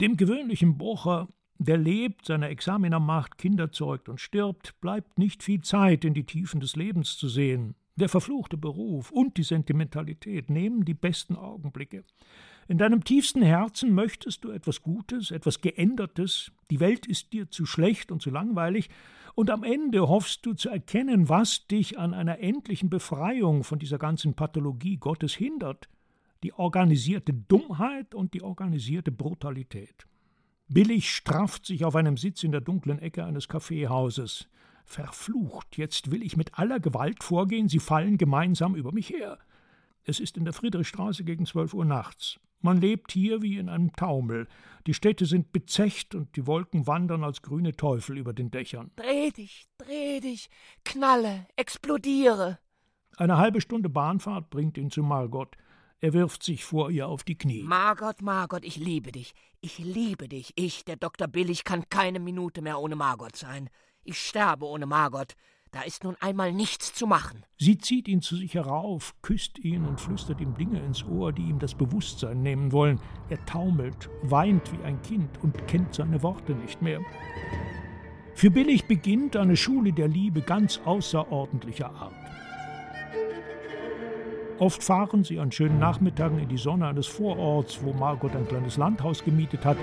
[0.00, 1.28] Dem gewöhnlichen Bocher,
[1.58, 6.24] der lebt, seine Examiner macht, Kinder zeugt und stirbt, bleibt nicht viel Zeit, in die
[6.24, 7.74] Tiefen des Lebens zu sehen.
[7.96, 12.04] Der verfluchte Beruf und die Sentimentalität nehmen die besten Augenblicke.
[12.66, 17.66] In deinem tiefsten Herzen möchtest du etwas Gutes, etwas Geändertes, die Welt ist dir zu
[17.66, 18.88] schlecht und zu langweilig,
[19.34, 23.98] und am Ende hoffst du zu erkennen, was dich an einer endlichen Befreiung von dieser
[23.98, 25.88] ganzen Pathologie Gottes hindert,
[26.42, 30.06] die organisierte Dummheit und die organisierte Brutalität.
[30.68, 34.48] Billig strafft sich auf einem Sitz in der dunklen Ecke eines Kaffeehauses.
[34.84, 39.38] Verflucht, jetzt will ich mit aller Gewalt vorgehen, sie fallen gemeinsam über mich her.
[40.04, 42.40] Es ist in der Friedrichstraße gegen zwölf Uhr nachts.
[42.62, 44.46] Man lebt hier wie in einem Taumel.
[44.86, 48.90] Die Städte sind bezecht und die Wolken wandern als grüne Teufel über den Dächern.
[48.96, 50.50] Dreh dich, dreh dich,
[50.84, 52.58] knalle, explodiere.
[53.16, 55.56] Eine halbe Stunde Bahnfahrt bringt ihn zu Margot.
[56.00, 57.62] Er wirft sich vor ihr auf die Knie.
[57.62, 59.34] Margot, Margot, ich liebe dich.
[59.60, 60.52] Ich liebe dich.
[60.56, 61.28] Ich, der Dr.
[61.28, 63.68] Billig, kann keine Minute mehr ohne Margot sein.
[64.02, 65.36] Ich sterbe ohne Margot.
[65.72, 67.44] Da ist nun einmal nichts zu machen.
[67.56, 71.42] Sie zieht ihn zu sich herauf, küsst ihn und flüstert ihm Dinge ins Ohr, die
[71.42, 72.98] ihm das Bewusstsein nehmen wollen.
[73.28, 77.00] Er taumelt, weint wie ein Kind und kennt seine Worte nicht mehr.
[78.34, 82.14] Für Billig beginnt eine Schule der Liebe ganz außerordentlicher Art.
[84.58, 88.76] Oft fahren sie an schönen Nachmittagen in die Sonne eines Vororts, wo Margot ein kleines
[88.76, 89.78] Landhaus gemietet hat.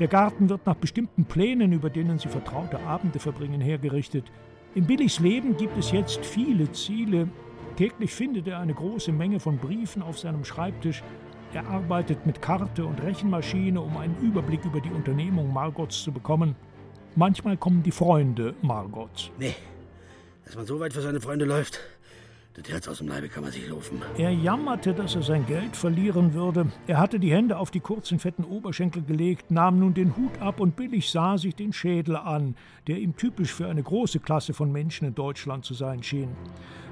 [0.00, 4.30] Der Garten wird nach bestimmten Plänen, über denen sie vertraute Abende verbringen, hergerichtet.
[4.74, 7.28] In Billigs Leben gibt es jetzt viele Ziele.
[7.76, 11.00] Täglich findet er eine große Menge von Briefen auf seinem Schreibtisch.
[11.52, 16.56] Er arbeitet mit Karte und Rechenmaschine, um einen Überblick über die Unternehmung Margots zu bekommen.
[17.14, 19.30] Manchmal kommen die Freunde Margots.
[19.38, 19.54] Nee,
[20.44, 21.78] dass man so weit für seine Freunde läuft,
[22.54, 24.00] das Herz aus dem Leibe kann man sich laufen.
[24.16, 26.66] Er jammerte, dass er sein Geld verlieren würde.
[26.86, 30.60] Er hatte die Hände auf die kurzen, fetten Oberschenkel gelegt, nahm nun den Hut ab
[30.60, 32.54] und billig sah sich den Schädel an,
[32.86, 36.28] der ihm typisch für eine große Klasse von Menschen in Deutschland zu sein schien.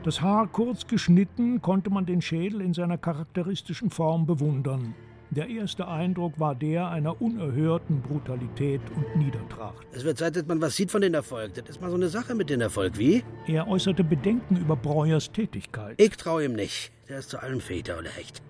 [0.03, 4.96] Das Haar kurz geschnitten, konnte man den Schädel in seiner charakteristischen Form bewundern.
[5.35, 9.87] Der erste Eindruck war der einer unerhörten Brutalität und Niedertracht.
[9.92, 11.55] Es wird Zeit, dass man was sieht von den Erfolg.
[11.55, 13.25] Das ist mal so eine Sache mit dem Erfolg, wie?
[13.47, 15.95] Er äußerte Bedenken über Breuers Tätigkeit.
[15.97, 16.92] Ich traue ihm nicht.
[17.09, 18.42] Der ist zu allem Väter oder Hecht.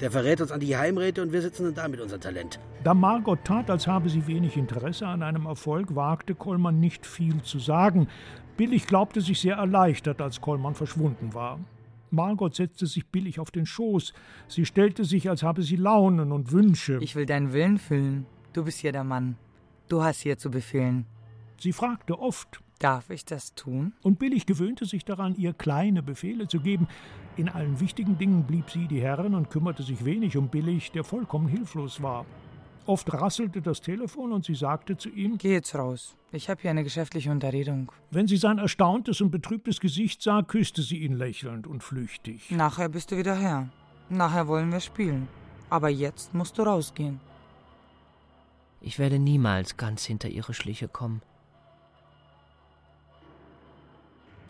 [0.00, 2.58] Der verrät uns an die Heimräte und wir sitzen dann da mit unserem Talent.
[2.84, 7.42] Da Margot tat, als habe sie wenig Interesse an einem Erfolg, wagte Kollmann nicht viel
[7.42, 8.08] zu sagen.
[8.56, 11.60] Billig glaubte sich sehr erleichtert, als Kollmann verschwunden war.
[12.12, 14.12] Margot setzte sich billig auf den Schoß.
[14.48, 16.98] Sie stellte sich, als habe sie Launen und Wünsche.
[17.00, 18.26] Ich will deinen Willen füllen.
[18.52, 19.36] Du bist hier der Mann.
[19.88, 21.06] Du hast hier zu befehlen.
[21.58, 22.60] Sie fragte oft.
[22.78, 23.92] Darf ich das tun?
[24.02, 26.88] Und Billig gewöhnte sich daran, ihr kleine Befehle zu geben.
[27.36, 31.04] In allen wichtigen Dingen blieb sie die Herrin und kümmerte sich wenig um Billig, der
[31.04, 32.24] vollkommen hilflos war.
[32.90, 36.16] Oft rasselte das Telefon und sie sagte zu ihm: Geh jetzt raus.
[36.32, 37.92] Ich habe hier eine geschäftliche Unterredung.
[38.10, 42.50] Wenn sie sein erstauntes und betrübtes Gesicht sah, küsste sie ihn lächelnd und flüchtig.
[42.50, 43.68] Nachher bist du wieder her.
[44.08, 45.28] Nachher wollen wir spielen.
[45.68, 47.20] Aber jetzt musst du rausgehen.
[48.80, 51.22] Ich werde niemals ganz hinter ihre Schliche kommen.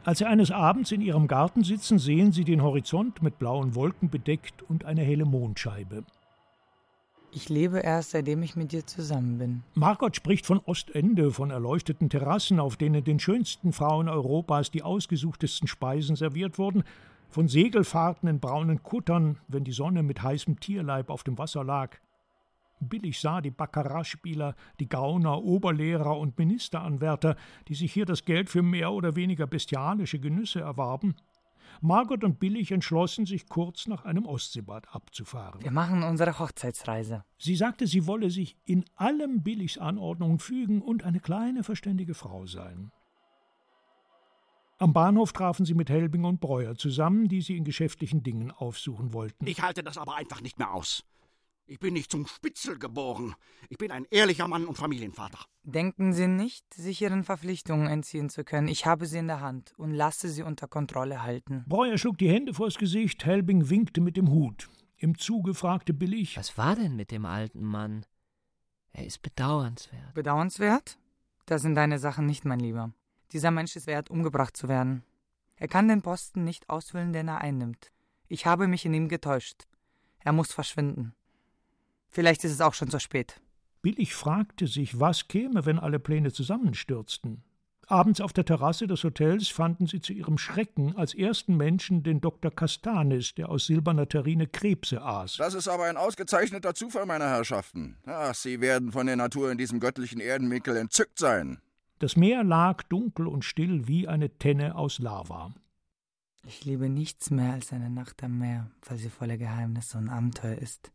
[0.03, 4.09] Als sie eines Abends in ihrem Garten sitzen, sehen sie den Horizont mit blauen Wolken
[4.09, 6.05] bedeckt und eine helle Mondscheibe.
[7.33, 9.63] Ich lebe erst, seitdem ich mit dir zusammen bin.
[9.75, 15.69] Margot spricht von Ostende, von erleuchteten Terrassen, auf denen den schönsten Frauen Europas die ausgesuchtesten
[15.69, 16.83] Speisen serviert wurden,
[17.29, 21.97] von Segelfahrten in braunen Kuttern, wenn die Sonne mit heißem Tierleib auf dem Wasser lag.
[22.81, 27.37] Billig sah die Baccarat-Spieler, die Gauner, Oberlehrer und Ministeranwärter,
[27.69, 31.15] die sich hier das Geld für mehr oder weniger bestialische Genüsse erwarben,
[31.83, 35.63] Margot und Billig entschlossen sich kurz nach einem Ostseebad abzufahren.
[35.63, 37.25] Wir machen unsere Hochzeitsreise.
[37.39, 42.47] Sie sagte, sie wolle sich in allem Billigs Anordnungen fügen und eine kleine, verständige Frau
[42.47, 42.93] sein.
[44.79, 49.13] Am Bahnhof trafen sie mit Helbing und Breuer zusammen, die sie in geschäftlichen Dingen aufsuchen
[49.13, 49.47] wollten.
[49.47, 51.05] Ich halte das aber einfach nicht mehr aus.
[51.71, 53.37] Ich bin nicht zum Spitzel geboren.
[53.69, 55.39] Ich bin ein ehrlicher Mann und Familienvater.
[55.63, 58.67] Denken Sie nicht, sich Ihren Verpflichtungen entziehen zu können.
[58.67, 61.65] Ich habe sie in der Hand und lasse sie unter Kontrolle halten.
[61.69, 64.69] Breuer schlug die Hände vors Gesicht, Helbing winkte mit dem Hut.
[64.97, 68.05] Im Zuge fragte Billig: Was war denn mit dem alten Mann?
[68.91, 70.13] Er ist bedauernswert.
[70.15, 70.99] Bedauernswert?
[71.47, 72.93] Das sind deine Sachen nicht, mein Lieber.
[73.31, 75.05] Dieser Mensch ist wert, umgebracht zu werden.
[75.55, 77.93] Er kann den Posten nicht ausfüllen, den er einnimmt.
[78.27, 79.69] Ich habe mich in ihm getäuscht.
[80.19, 81.15] Er muss verschwinden.
[82.11, 83.41] Vielleicht ist es auch schon zu spät.
[83.83, 87.43] Billig fragte sich, was käme, wenn alle Pläne zusammenstürzten.
[87.87, 92.21] Abends auf der Terrasse des Hotels fanden sie zu ihrem Schrecken als ersten Menschen den
[92.21, 92.53] Dr.
[92.53, 95.39] Castanis, der aus silberner Terrine Krebse aß.
[95.39, 97.97] Das ist aber ein ausgezeichneter Zufall, meine Herrschaften.
[98.07, 101.59] Ach, Sie werden von der Natur in diesem göttlichen Erdenwinkel entzückt sein.
[101.99, 105.53] Das Meer lag dunkel und still wie eine Tenne aus Lava.
[106.47, 110.59] Ich liebe nichts mehr als eine Nacht am Meer, weil sie voller Geheimnisse und Abenteuer
[110.59, 110.93] ist.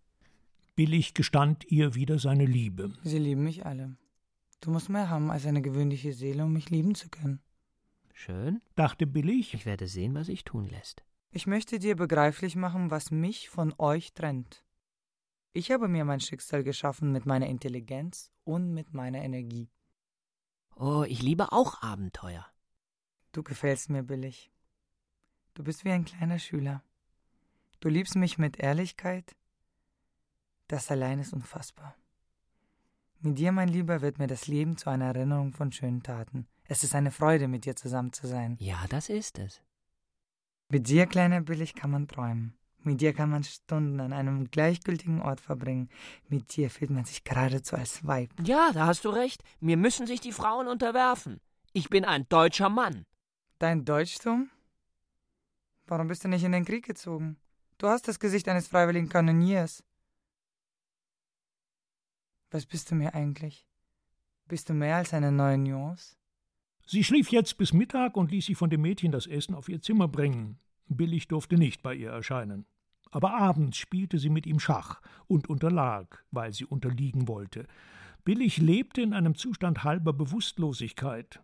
[0.76, 2.92] Billig gestand ihr wieder seine Liebe.
[3.04, 3.96] Sie lieben mich alle.
[4.60, 7.42] Du musst mehr haben als eine gewöhnliche Seele, um mich lieben zu können.
[8.14, 9.54] Schön, dachte Billig.
[9.54, 11.04] Ich werde sehen, was sich tun lässt.
[11.32, 14.66] Ich möchte dir begreiflich machen, was mich von euch trennt.
[15.54, 19.70] Ich habe mir mein Schicksal geschaffen mit meiner Intelligenz und mit meiner Energie.
[20.76, 22.46] Oh, ich liebe auch Abenteuer.
[23.32, 24.52] Du gefällst mir billig.
[25.54, 26.84] Du bist wie ein kleiner Schüler.
[27.80, 29.38] Du liebst mich mit Ehrlichkeit.
[30.68, 31.96] Das allein ist unfassbar.
[33.20, 36.48] Mit dir, mein Lieber, wird mir das Leben zu einer Erinnerung von schönen Taten.
[36.68, 38.58] Es ist eine Freude, mit dir zusammen zu sein.
[38.60, 39.62] Ja, das ist es.
[40.70, 42.58] Mit dir, kleiner Billig, kann man träumen.
[42.80, 45.90] Mit dir kann man Stunden an einem gleichgültigen Ort verbringen.
[46.28, 48.32] Mit dir fühlt man sich geradezu als Weib.
[48.44, 49.44] Ja, da hast du recht.
[49.60, 51.40] Mir müssen sich die Frauen unterwerfen.
[51.74, 53.06] Ich bin ein deutscher Mann.
[53.58, 54.52] Dein Deutschtum?
[55.88, 57.38] Warum bist du nicht in den Krieg gezogen?
[57.78, 59.84] Du hast das Gesicht eines freiwilligen Kanoniers.
[62.56, 63.68] Was bist du mir eigentlich?
[64.48, 66.16] Bist du mehr als eine neue Nuance?
[66.86, 69.82] Sie schlief jetzt bis Mittag und ließ sich von dem Mädchen das Essen auf ihr
[69.82, 70.58] Zimmer bringen.
[70.88, 72.66] Billig durfte nicht bei ihr erscheinen.
[73.12, 77.68] Aber abends spielte sie mit ihm Schach und unterlag, weil sie unterliegen wollte.
[78.24, 81.42] Billig lebte in einem Zustand halber Bewusstlosigkeit.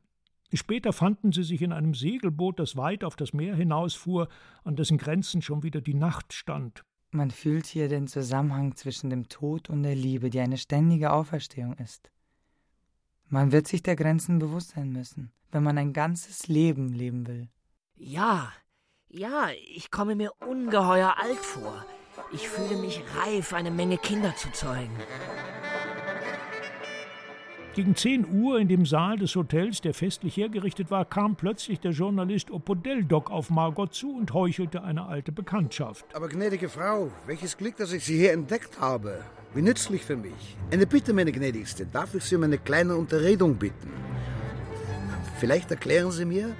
[0.53, 4.29] Später fanden sie sich in einem Segelboot, das weit auf das Meer hinausfuhr,
[4.63, 6.85] an dessen Grenzen schon wieder die Nacht stand.
[7.13, 11.75] Man fühlt hier den Zusammenhang zwischen dem Tod und der Liebe, die eine ständige Auferstehung
[11.75, 12.09] ist.
[13.27, 17.49] Man wird sich der Grenzen bewusst sein müssen, wenn man ein ganzes Leben leben will.
[17.95, 18.53] Ja,
[19.09, 21.85] ja, ich komme mir ungeheuer alt vor.
[22.31, 24.95] Ich fühle mich reif, eine Menge Kinder zu zeugen.
[27.73, 31.91] Gegen 10 Uhr in dem Saal des Hotels, der festlich hergerichtet war, kam plötzlich der
[31.91, 36.05] Journalist Opodeldoc auf Margot zu und heuchelte eine alte Bekanntschaft.
[36.13, 39.23] Aber gnädige Frau, welches Glück, dass ich Sie hier entdeckt habe.
[39.53, 40.57] Wie nützlich für mich.
[40.69, 43.89] Eine Bitte, meine gnädigste, darf ich Sie um eine kleine Unterredung bitten?
[45.39, 46.53] Vielleicht erklären Sie mir,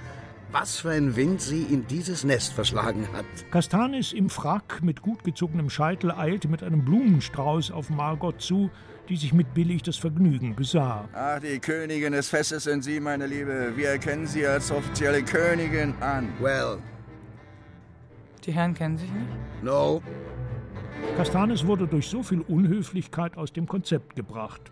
[0.52, 3.26] was für ein Wind sie in dieses Nest verschlagen hat.
[3.52, 8.70] Castanis im Frack mit gut gezogenem Scheitel eilte mit einem Blumenstrauß auf Margot zu,
[9.10, 11.08] die sich mit billig das Vergnügen besah.
[11.14, 13.74] Ach, die Königin des Festes sind Sie, meine Liebe.
[13.76, 16.30] Wir erkennen Sie als offizielle Königin an.
[16.40, 16.78] Well.
[18.46, 19.28] Die Herren kennen sich nicht?
[19.64, 20.02] No.
[21.18, 24.72] Castanis wurde durch so viel Unhöflichkeit aus dem Konzept gebracht.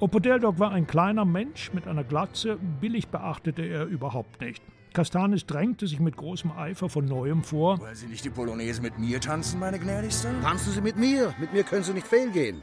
[0.00, 4.62] Opodeldoc war ein kleiner Mensch mit einer Glatze, billig beachtete er überhaupt nicht.
[4.94, 7.80] Castanis drängte sich mit großem Eifer von neuem vor.
[7.80, 10.28] Wollen Sie nicht die Polonaise mit mir tanzen, meine Gnädigste?
[10.42, 11.34] Tanzen Sie mit mir.
[11.38, 12.62] Mit mir können Sie nicht fehlgehen.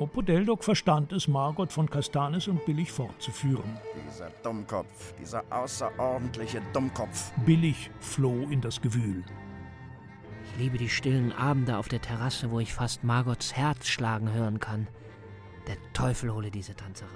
[0.00, 3.78] Opodeldoc verstand es, Margot von Castanis und Billig fortzuführen.
[4.08, 7.32] Dieser Dummkopf, dieser außerordentliche Dummkopf.
[7.46, 9.22] Billig floh in das Gewühl.
[10.44, 14.58] Ich liebe die stillen Abende auf der Terrasse, wo ich fast Margots Herz schlagen hören
[14.58, 14.88] kann.
[15.68, 17.14] Der Teufel hole diese Tanzereien.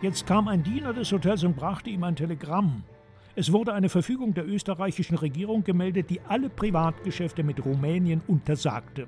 [0.00, 2.82] Jetzt kam ein Diener des Hotels und brachte ihm ein Telegramm.
[3.36, 9.06] Es wurde eine Verfügung der österreichischen Regierung gemeldet, die alle Privatgeschäfte mit Rumänien untersagte.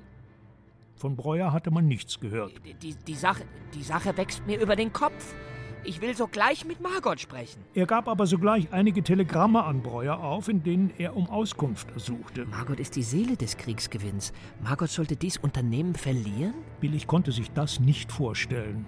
[0.95, 2.53] Von Breuer hatte man nichts gehört.
[2.65, 5.35] Die, die, die, Sache, die Sache wächst mir über den Kopf.
[5.83, 7.61] Ich will sogleich mit Margot sprechen.
[7.75, 12.45] Er gab aber sogleich einige Telegramme an Breuer auf, in denen er um Auskunft ersuchte.
[12.45, 14.33] Margot ist die Seele des Kriegsgewinns.
[14.63, 16.55] Margot sollte dies Unternehmen verlieren?
[16.79, 18.85] Billig konnte sich das nicht vorstellen.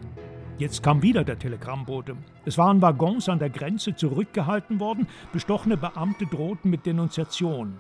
[0.58, 2.18] Jetzt kam wieder der Telegrammbote.
[2.46, 7.78] Es waren Waggons an der Grenze zurückgehalten worden, bestochene Beamte drohten mit Denunziation.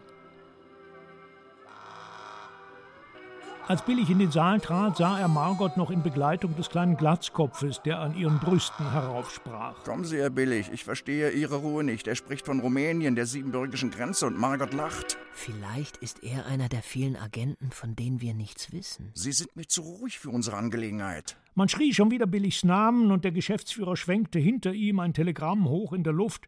[3.69, 7.81] Als Billig in den Saal trat, sah er Margot noch in Begleitung des kleinen Glatzkopfes,
[7.81, 9.83] der an ihren Brüsten heraufsprach.
[9.83, 12.07] Kommen Sie, Herr Billig, ich verstehe Ihre Ruhe nicht.
[12.07, 15.17] Er spricht von Rumänien, der siebenbürgischen Grenze, und Margot lacht.
[15.33, 19.11] Vielleicht ist er einer der vielen Agenten, von denen wir nichts wissen.
[19.15, 21.35] Sie sind mir zu ruhig für unsere Angelegenheit.
[21.53, 25.91] Man schrie schon wieder Billigs Namen, und der Geschäftsführer schwenkte hinter ihm ein Telegramm hoch
[25.91, 26.47] in der Luft.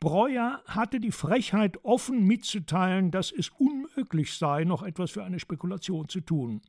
[0.00, 6.08] Breuer hatte die Frechheit, offen mitzuteilen, dass es unmöglich sei, noch etwas für eine Spekulation
[6.08, 6.62] zu tun.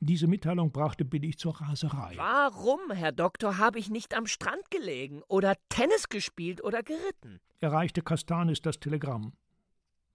[0.00, 2.14] Diese Mitteilung brachte Billig zur Raserei.
[2.16, 7.40] Warum, Herr Doktor, habe ich nicht am Strand gelegen oder Tennis gespielt oder geritten?
[7.60, 9.32] Erreichte Castanis das Telegramm.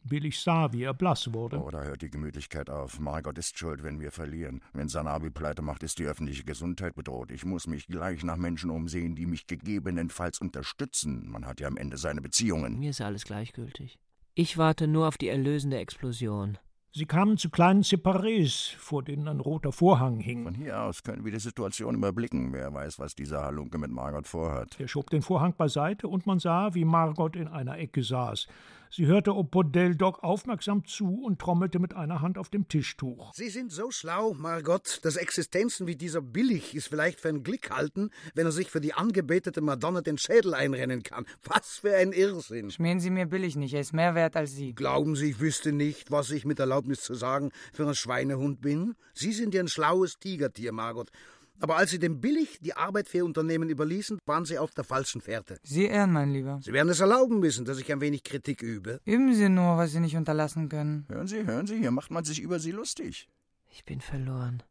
[0.03, 1.61] Billig sah, wie er blass wurde.
[1.61, 2.99] Oh, da hört die Gemütlichkeit auf.
[2.99, 4.61] Margot ist schuld, wenn wir verlieren.
[4.73, 7.31] Wenn Sanabi pleite macht, ist die öffentliche Gesundheit bedroht.
[7.31, 11.29] Ich muss mich gleich nach Menschen umsehen, die mich gegebenenfalls unterstützen.
[11.29, 12.79] Man hat ja am Ende seine Beziehungen.
[12.79, 13.99] Mir ist alles gleichgültig.
[14.35, 16.57] Ich warte nur auf die erlösende Explosion.
[16.91, 20.43] Sie kamen zu kleinen Separés, vor denen ein roter Vorhang hing.
[20.43, 22.51] Von hier aus können wir die Situation überblicken.
[22.51, 24.79] Wer weiß, was dieser Halunke mit Margot vorhat.
[24.79, 28.47] Er schob den Vorhang beiseite und man sah, wie Margot in einer Ecke saß.
[28.91, 33.31] Sie hörte Opodeldoc aufmerksam zu und trommelte mit einer Hand auf dem Tischtuch.
[33.35, 37.69] Sie sind so schlau, Margot, dass Existenzen wie dieser billig ist vielleicht für ein Glück
[37.69, 41.27] halten, wenn er sich für die angebetete Madonna den Schädel einrennen kann.
[41.43, 42.71] Was für ein Irrsinn.
[42.71, 44.73] Schmieren Sie mir billig nicht, er ist mehr wert als Sie.
[44.73, 48.95] Glauben Sie, ich wüsste nicht, was ich mit Erlaubnis zu sagen für ein Schweinehund bin?
[49.13, 51.11] Sie sind ja ein schlaues Tigertier, Margot.
[51.59, 54.83] Aber als Sie dem billig die Arbeit für Ihr Unternehmen überließen, waren Sie auf der
[54.85, 55.59] falschen Fährte.
[55.63, 56.59] Sie ehren, mein Lieber.
[56.63, 59.01] Sie werden es erlauben müssen, dass ich ein wenig Kritik übe.
[59.05, 61.05] Üben Sie nur, was Sie nicht unterlassen können.
[61.09, 63.27] Hören Sie, hören Sie, hier macht man sich über Sie lustig.
[63.71, 64.63] Ich bin verloren.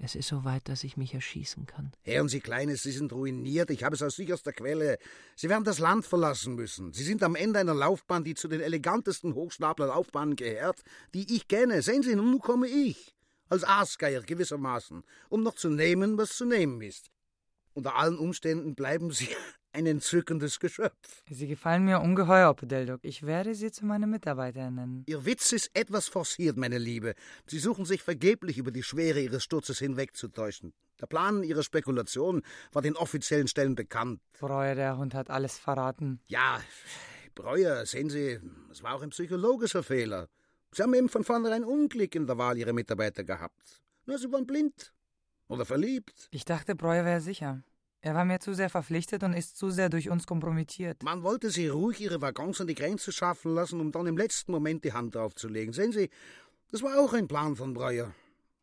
[0.00, 1.90] Es ist so weit, dass ich mich erschießen kann.
[2.04, 3.70] Hören Sie, Kleines, Sie sind ruiniert.
[3.70, 4.98] Ich habe es aus sicherster Quelle.
[5.34, 6.92] Sie werden das Land verlassen müssen.
[6.92, 10.82] Sie sind am Ende einer Laufbahn, die zu den elegantesten Hochstapler-Laufbahnen gehört,
[11.14, 11.82] die ich kenne.
[11.82, 13.17] Sehen Sie, nun komme ich
[13.48, 17.10] als Aasgeier gewissermaßen, um noch zu nehmen, was zu nehmen ist.
[17.74, 19.28] Unter allen Umständen bleiben Sie
[19.72, 21.22] ein entzückendes Geschöpf.
[21.30, 23.00] Sie gefallen mir ungeheuer, Pedeldoc.
[23.02, 25.04] Ich werde Sie zu meinem Mitarbeiter nennen.
[25.06, 27.14] Ihr Witz ist etwas forciert, meine Liebe.
[27.46, 30.72] Sie suchen sich vergeblich über die Schwere Ihres Sturzes hinwegzutäuschen.
[31.00, 32.42] Der Plan Ihrer Spekulation
[32.72, 34.20] war den offiziellen Stellen bekannt.
[34.40, 36.20] Breuer, der Hund hat alles verraten.
[36.26, 36.60] Ja,
[37.36, 38.40] Breuer, sehen Sie,
[38.72, 40.28] es war auch ein psychologischer Fehler.
[40.72, 43.82] Sie haben eben von vornherein Unglück in der Wahl Ihrer Mitarbeiter gehabt.
[44.06, 44.92] Nur Sie waren blind.
[45.48, 46.28] Oder verliebt.
[46.30, 47.62] Ich dachte, Breuer wäre sicher.
[48.00, 51.02] Er war mir zu sehr verpflichtet und ist zu sehr durch uns kompromittiert.
[51.02, 54.52] Man wollte Sie ruhig Ihre Waggons an die Grenze schaffen lassen, um dann im letzten
[54.52, 55.72] Moment die Hand draufzulegen.
[55.72, 56.10] Sehen Sie,
[56.70, 58.14] das war auch ein Plan von Breuer.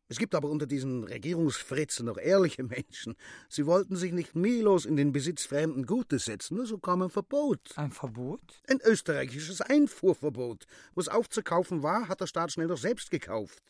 [0.08, 3.16] Es gibt aber unter diesen Regierungsfritzen noch ehrliche Menschen.
[3.50, 7.10] Sie wollten sich nicht mühelos in den Besitz fremden Gutes setzen, nur so kam ein
[7.10, 7.72] Verbot.
[7.76, 8.62] Ein Verbot?
[8.68, 10.66] Ein österreichisches Einfuhrverbot.
[10.94, 13.64] Wo es aufzukaufen war, hat der Staat schnell doch selbst gekauft.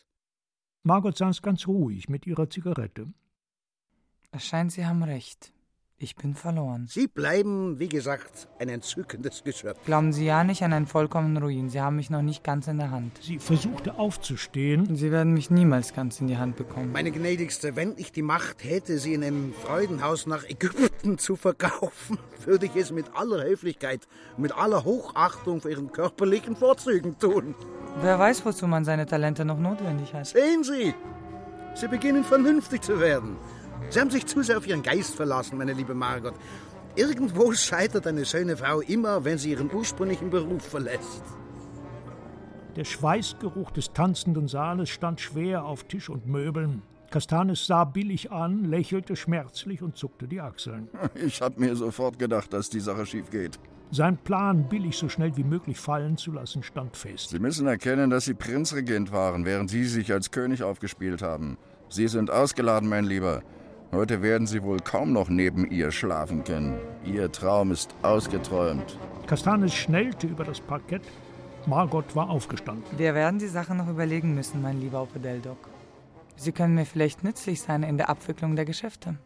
[0.82, 3.12] Margot saß ganz ruhig mit ihrer Zigarette.
[4.30, 5.52] Es scheint, Sie haben recht.
[5.98, 6.86] Ich bin verloren.
[6.90, 9.82] Sie bleiben, wie gesagt, ein entzückendes Geschöpf.
[9.86, 11.70] Glauben Sie ja nicht an einen vollkommenen Ruin.
[11.70, 13.18] Sie haben mich noch nicht ganz in der Hand.
[13.22, 14.94] Sie versuchte aufzustehen.
[14.94, 16.92] Sie werden mich niemals ganz in die Hand bekommen.
[16.92, 22.18] Meine gnädigste, wenn ich die Macht hätte, Sie in einem Freudenhaus nach Ägypten zu verkaufen,
[22.44, 27.54] würde ich es mit aller Höflichkeit mit aller Hochachtung für Ihren körperlichen Vorzügen tun.
[28.02, 30.26] Wer weiß, wozu man seine Talente noch notwendig hat.
[30.26, 30.94] Sehen Sie,
[31.74, 33.38] Sie beginnen vernünftig zu werden.
[33.90, 36.34] Sie haben sich zu sehr auf Ihren Geist verlassen, meine liebe Margot.
[36.96, 41.22] Irgendwo scheitert eine schöne Frau immer, wenn sie ihren ursprünglichen Beruf verlässt.
[42.74, 46.82] Der Schweißgeruch des tanzenden Saales stand schwer auf Tisch und Möbeln.
[47.10, 50.88] Castanes sah billig an, lächelte schmerzlich und zuckte die Achseln.
[51.14, 53.58] Ich hab mir sofort gedacht, dass die Sache schief geht.
[53.90, 57.30] Sein Plan, billig so schnell wie möglich fallen zu lassen, stand fest.
[57.30, 61.56] Sie müssen erkennen, dass Sie Prinzregent waren, während Sie sich als König aufgespielt haben.
[61.88, 63.42] Sie sind ausgeladen, mein Lieber.
[63.92, 66.78] Heute werden Sie wohl kaum noch neben ihr schlafen können.
[67.04, 68.98] Ihr Traum ist ausgeträumt.
[69.26, 71.02] Castanes schnellte über das Parkett.
[71.66, 72.84] Margot war aufgestanden.
[72.96, 75.58] Wir werden die Sache noch überlegen müssen, mein lieber Opedeldoc.
[76.36, 79.16] Sie können mir vielleicht nützlich sein in der Abwicklung der Geschäfte.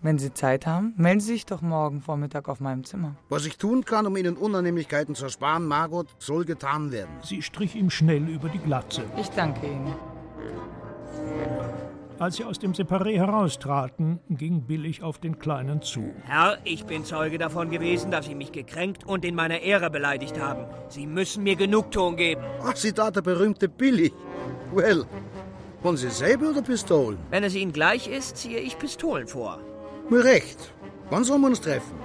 [0.00, 3.14] Wenn Sie Zeit haben, melden Sie sich doch morgen Vormittag auf meinem Zimmer.
[3.28, 7.12] Was ich tun kann, um Ihnen Unannehmlichkeiten zu ersparen, Margot, soll getan werden.
[7.22, 9.04] Sie strich ihm schnell über die Glatze.
[9.16, 9.94] Ich danke Ihnen.
[12.22, 16.12] Als sie aus dem Separé heraustraten, ging Billig auf den Kleinen zu.
[16.22, 20.38] Herr, ich bin Zeuge davon gewesen, dass Sie mich gekränkt und in meiner Ehre beleidigt
[20.38, 20.64] haben.
[20.88, 22.40] Sie müssen mir Genugtuung geben.
[22.62, 24.12] Ach, Sie da der berühmte Billig.
[24.72, 25.04] Well,
[25.82, 27.18] wollen Sie Säbel oder Pistolen?
[27.30, 29.58] Wenn es Ihnen gleich ist, ziehe ich Pistolen vor.
[30.08, 30.72] Mir recht.
[31.10, 31.96] Wann sollen wir uns treffen?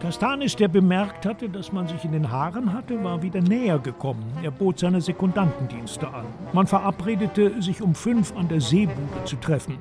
[0.00, 4.24] Castanis, der bemerkt hatte, dass man sich in den Haaren hatte, war wieder näher gekommen.
[4.42, 6.24] Er bot seine Sekundantendienste an.
[6.54, 9.76] Man verabredete, sich um fünf an der Seebude zu treffen.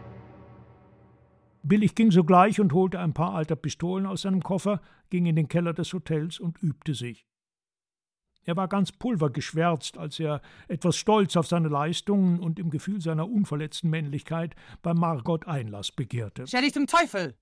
[1.64, 5.48] Billig ging sogleich und holte ein paar alter Pistolen aus seinem Koffer, ging in den
[5.48, 7.26] Keller des Hotels und übte sich.
[8.44, 13.30] Er war ganz pulvergeschwärzt, als er, etwas stolz auf seine Leistungen und im Gefühl seiner
[13.30, 16.46] unverletzten Männlichkeit, bei Margot Einlass begehrte.
[16.46, 17.36] Stell dich zum Teufel!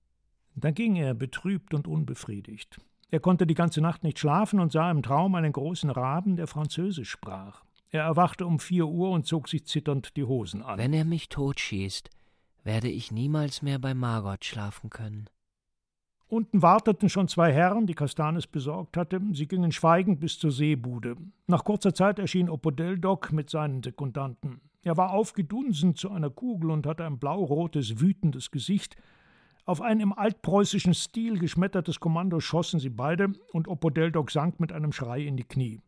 [0.60, 2.78] Dann ging er, betrübt und unbefriedigt.
[3.10, 6.46] Er konnte die ganze Nacht nicht schlafen und sah im Traum einen großen Raben, der
[6.46, 7.64] Französisch sprach.
[7.90, 10.78] Er erwachte um vier Uhr und zog sich zitternd die Hosen an.
[10.78, 12.10] Wenn er mich totschießt,
[12.64, 15.30] werde ich niemals mehr bei Margot schlafen können.
[16.28, 19.22] Unten warteten schon zwei Herren, die Castanes besorgt hatte.
[19.32, 21.16] Sie gingen schweigend bis zur Seebude.
[21.46, 24.60] Nach kurzer Zeit erschien Opodeldoc mit seinen Sekundanten.
[24.82, 28.96] Er war aufgedunsen zu einer Kugel und hatte ein blaurotes, wütendes Gesicht.
[29.68, 34.92] Auf ein im altpreußischen Stil geschmettertes Kommando schossen sie beide, und Opodeldoc sank mit einem
[34.92, 35.82] Schrei in die Knie.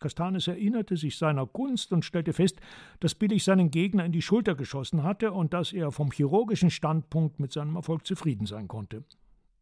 [0.00, 2.60] Castanes erinnerte sich seiner Kunst und stellte fest,
[2.98, 7.38] dass Billig seinen Gegner in die Schulter geschossen hatte und dass er vom chirurgischen Standpunkt
[7.38, 9.04] mit seinem Erfolg zufrieden sein konnte.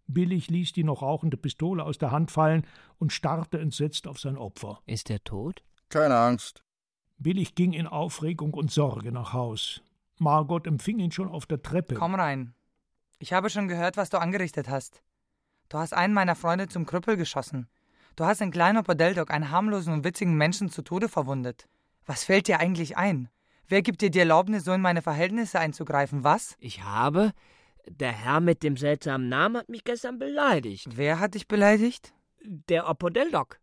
[0.06, 2.66] Billig ließ die noch rauchende Pistole aus der Hand fallen
[2.96, 4.80] und starrte entsetzt auf sein Opfer.
[4.86, 5.62] Ist er tot?
[5.90, 6.64] Keine Angst.
[7.18, 9.82] Billig ging in Aufregung und Sorge nach Haus.
[10.18, 11.96] Margot empfing ihn schon auf der Treppe.
[11.96, 12.54] Komm rein.
[13.18, 15.02] Ich habe schon gehört, was du angerichtet hast.
[15.68, 17.68] Du hast einen meiner Freunde zum Krüppel geschossen.
[18.16, 21.68] Du hast den kleinen Opodeldoc, einen harmlosen und witzigen Menschen, zu Tode verwundet.
[22.06, 23.28] Was fällt dir eigentlich ein?
[23.66, 26.24] Wer gibt dir die Erlaubnis, so in meine Verhältnisse einzugreifen?
[26.24, 26.56] Was?
[26.58, 27.32] Ich habe
[27.90, 30.88] der Herr mit dem seltsamen Namen hat mich gestern beleidigt.
[30.96, 32.12] Wer hat dich beleidigt?
[32.42, 33.58] Der Opodeldoc.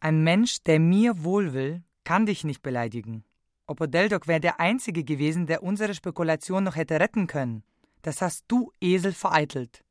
[0.00, 3.24] Ein Mensch, der mir wohl will, kann dich nicht beleidigen.
[3.66, 7.64] Opodeldoc wäre der Einzige gewesen, der unsere Spekulation noch hätte retten können.
[8.02, 9.84] Das hast du, Esel, vereitelt.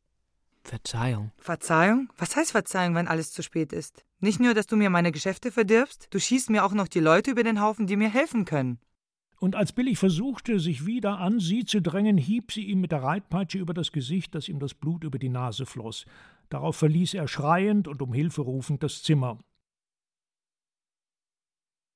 [0.64, 1.32] Verzeihung.
[1.38, 2.12] Verzeihung?
[2.18, 4.04] Was heißt Verzeihung, wenn alles zu spät ist?
[4.20, 7.32] Nicht nur, dass du mir meine Geschäfte verdirbst, du schießt mir auch noch die Leute
[7.32, 8.80] über den Haufen, die mir helfen können
[9.40, 13.04] und als Billig versuchte, sich wieder an sie zu drängen, hieb sie ihm mit der
[13.04, 16.06] Reitpeitsche über das Gesicht, dass ihm das Blut über die Nase floss.
[16.50, 19.38] Darauf verließ er schreiend und um Hilfe rufend das Zimmer.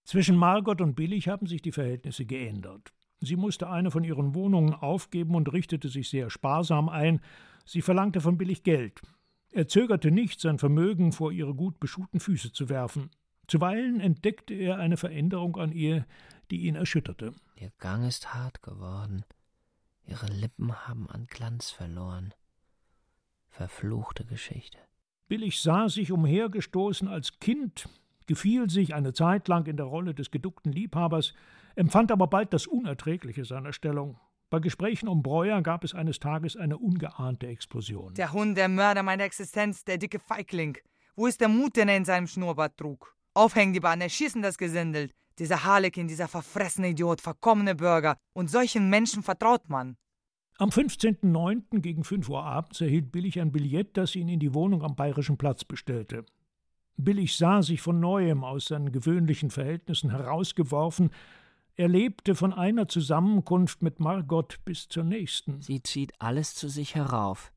[0.03, 2.93] Zwischen Margot und Billig haben sich die Verhältnisse geändert.
[3.22, 7.22] Sie musste eine von ihren Wohnungen aufgeben und richtete sich sehr sparsam ein.
[7.65, 9.01] Sie verlangte von Billig Geld.
[9.51, 13.11] Er zögerte nicht, sein Vermögen vor ihre gut beschuhten Füße zu werfen.
[13.47, 16.05] Zuweilen entdeckte er eine Veränderung an ihr,
[16.49, 17.34] die ihn erschütterte.
[17.55, 19.24] Ihr Gang ist hart geworden.
[20.05, 22.34] Ihre Lippen haben an Glanz verloren.
[23.49, 24.80] Verfluchte Geschichte.
[25.28, 27.88] Billig sah sich umhergestoßen als Kind,
[28.26, 31.34] gefiel sich eine Zeit lang in der Rolle des geduckten Liebhabers,
[31.76, 34.19] empfand aber bald das Unerträgliche seiner Stellung.
[34.49, 38.13] Bei Gesprächen um Breuer gab es eines Tages eine ungeahnte Explosion.
[38.15, 40.78] Der Hund, der Mörder meiner Existenz, der dicke Feigling.
[41.15, 43.15] Wo ist der Mut, den er in seinem Schnurrbart trug?
[43.34, 45.11] Aufhängen die Bahn, erschießen das Gesindel.
[45.39, 48.17] Dieser Harlekin, dieser verfressene Idiot, verkommene Bürger.
[48.34, 49.95] Und solchen Menschen vertraut man.
[50.57, 51.80] Am 15.09.
[51.80, 55.38] gegen 5 Uhr abends erhielt Billig ein Billett, das ihn in die Wohnung am Bayerischen
[55.38, 56.26] Platz bestellte.
[56.97, 61.09] Billig sah sich von neuem aus seinen gewöhnlichen Verhältnissen herausgeworfen.
[61.76, 65.61] Er lebte von einer Zusammenkunft mit Margot bis zur nächsten.
[65.61, 67.51] Sie zieht alles zu sich herauf.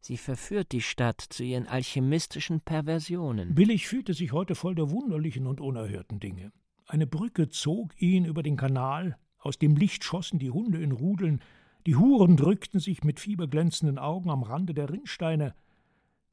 [0.00, 3.54] Sie verführt die Stadt zu ihren alchemistischen Perversionen.
[3.54, 6.52] Billig fühlte sich heute voll der wunderlichen und unerhörten Dinge.
[6.86, 11.40] Eine Brücke zog ihn über den Kanal, aus dem Licht schossen die Hunde in Rudeln,
[11.86, 15.54] die Huren drückten sich mit fieberglänzenden Augen am Rande der Rinnsteine.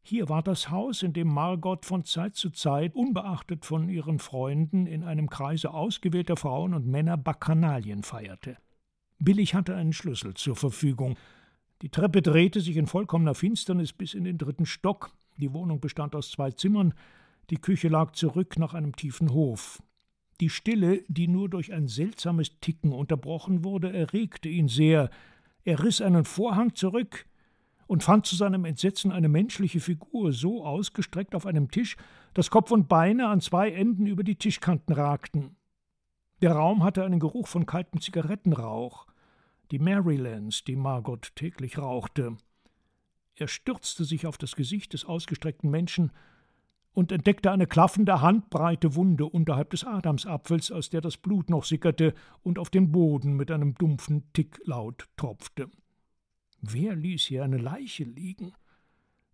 [0.06, 4.86] Hier war das Haus, in dem Margot von Zeit zu Zeit, unbeachtet von ihren Freunden,
[4.86, 8.58] in einem Kreise ausgewählter Frauen und Männer Bacchanalien feierte.
[9.20, 11.16] Billig hatte einen Schlüssel zur Verfügung.
[11.82, 15.12] Die Treppe drehte sich in vollkommener Finsternis bis in den dritten Stock.
[15.38, 16.94] Die Wohnung bestand aus zwei Zimmern.
[17.50, 19.82] Die Küche lag zurück nach einem tiefen Hof.
[20.42, 25.10] Die Stille, die nur durch ein seltsames Ticken unterbrochen wurde, erregte ihn sehr.
[25.64, 27.26] Er riss einen Vorhang zurück
[27.88, 31.98] und fand zu seinem Entsetzen eine menschliche Figur so ausgestreckt auf einem Tisch,
[32.34, 35.56] dass Kopf und Beine an zwei Enden über die Tischkanten ragten.
[36.42, 39.08] Der Raum hatte einen Geruch von kaltem Zigarettenrauch,
[39.72, 42.38] die Marylands, die Margot täglich rauchte.
[43.36, 46.12] Er stürzte sich auf das Gesicht des ausgestreckten Menschen
[46.94, 52.14] und entdeckte eine klaffende, handbreite Wunde unterhalb des Adamsapfels, aus der das Blut noch sickerte
[52.44, 55.70] und auf den Boden mit einem dumpfen Tick laut tropfte.
[56.66, 58.54] Wer ließ hier eine Leiche liegen?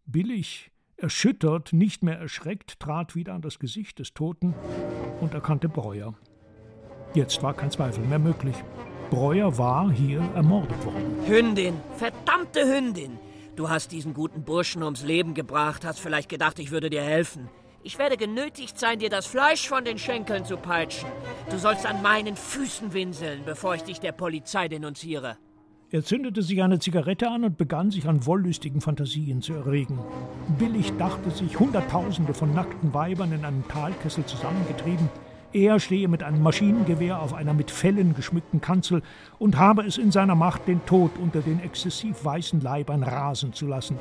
[0.07, 4.55] Billig, erschüttert, nicht mehr erschreckt, trat wieder an das Gesicht des Toten
[5.21, 6.15] und erkannte Breuer.
[7.13, 8.55] Jetzt war kein Zweifel mehr möglich.
[9.11, 11.27] Breuer war hier ermordet worden.
[11.27, 13.19] Hündin, verdammte Hündin!
[13.55, 17.47] Du hast diesen guten Burschen ums Leben gebracht, hast vielleicht gedacht, ich würde dir helfen.
[17.83, 21.09] Ich werde genötigt sein, dir das Fleisch von den Schenkeln zu peitschen.
[21.51, 25.37] Du sollst an meinen Füßen winseln, bevor ich dich der Polizei denunziere.
[25.91, 29.97] Er zündete sich eine Zigarette an und begann sich an wollüstigen Fantasien zu erregen.
[30.59, 35.09] Billig dachte sich Hunderttausende von nackten Weibern in einem Talkessel zusammengetrieben,
[35.51, 39.01] er stehe mit einem Maschinengewehr auf einer mit Fellen geschmückten Kanzel
[39.39, 43.65] und habe es in seiner Macht, den Tod unter den exzessiv weißen Leibern rasen zu
[43.65, 43.97] lassen.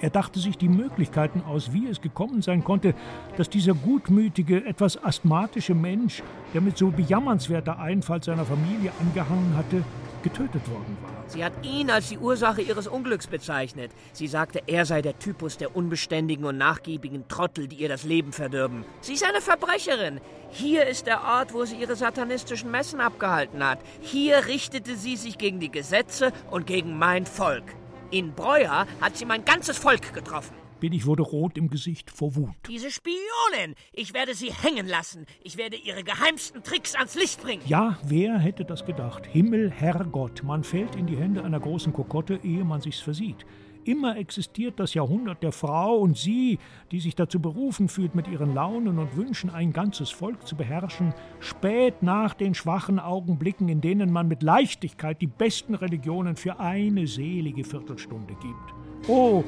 [0.00, 2.94] Er dachte sich die Möglichkeiten aus, wie es gekommen sein konnte,
[3.36, 6.22] dass dieser gutmütige, etwas asthmatische Mensch,
[6.54, 9.84] der mit so bejammernswerter Einfalt seiner Familie angehangen hatte,
[10.22, 11.24] getötet worden war.
[11.28, 13.92] Sie hat ihn als die Ursache ihres Unglücks bezeichnet.
[14.12, 18.32] Sie sagte, er sei der Typus der unbeständigen und nachgiebigen Trottel, die ihr das Leben
[18.32, 18.84] verdürben.
[19.00, 20.20] Sie ist eine Verbrecherin.
[20.50, 23.78] Hier ist der Ort, wo sie ihre satanistischen Messen abgehalten hat.
[24.00, 27.74] Hier richtete sie sich gegen die Gesetze und gegen mein Volk.
[28.10, 30.60] In Breuer hat sie mein ganzes Volk getroffen.
[30.80, 32.54] Billig wurde rot im Gesicht vor Wut.
[32.66, 33.74] Diese Spionin!
[33.92, 35.26] Ich werde sie hängen lassen.
[35.44, 37.62] Ich werde ihre geheimsten Tricks ans Licht bringen.
[37.66, 39.26] Ja, wer hätte das gedacht?
[39.26, 43.44] Himmel, Herrgott, man fällt in die Hände einer großen Kokotte, ehe man sich's versieht.
[43.84, 46.58] Immer existiert das Jahrhundert der Frau und sie,
[46.92, 51.14] die sich dazu berufen fühlt, mit ihren Launen und Wünschen ein ganzes Volk zu beherrschen,
[51.40, 57.06] spät nach den schwachen Augenblicken, in denen man mit Leichtigkeit die besten Religionen für eine
[57.06, 59.08] selige Viertelstunde gibt.
[59.08, 59.44] Oh,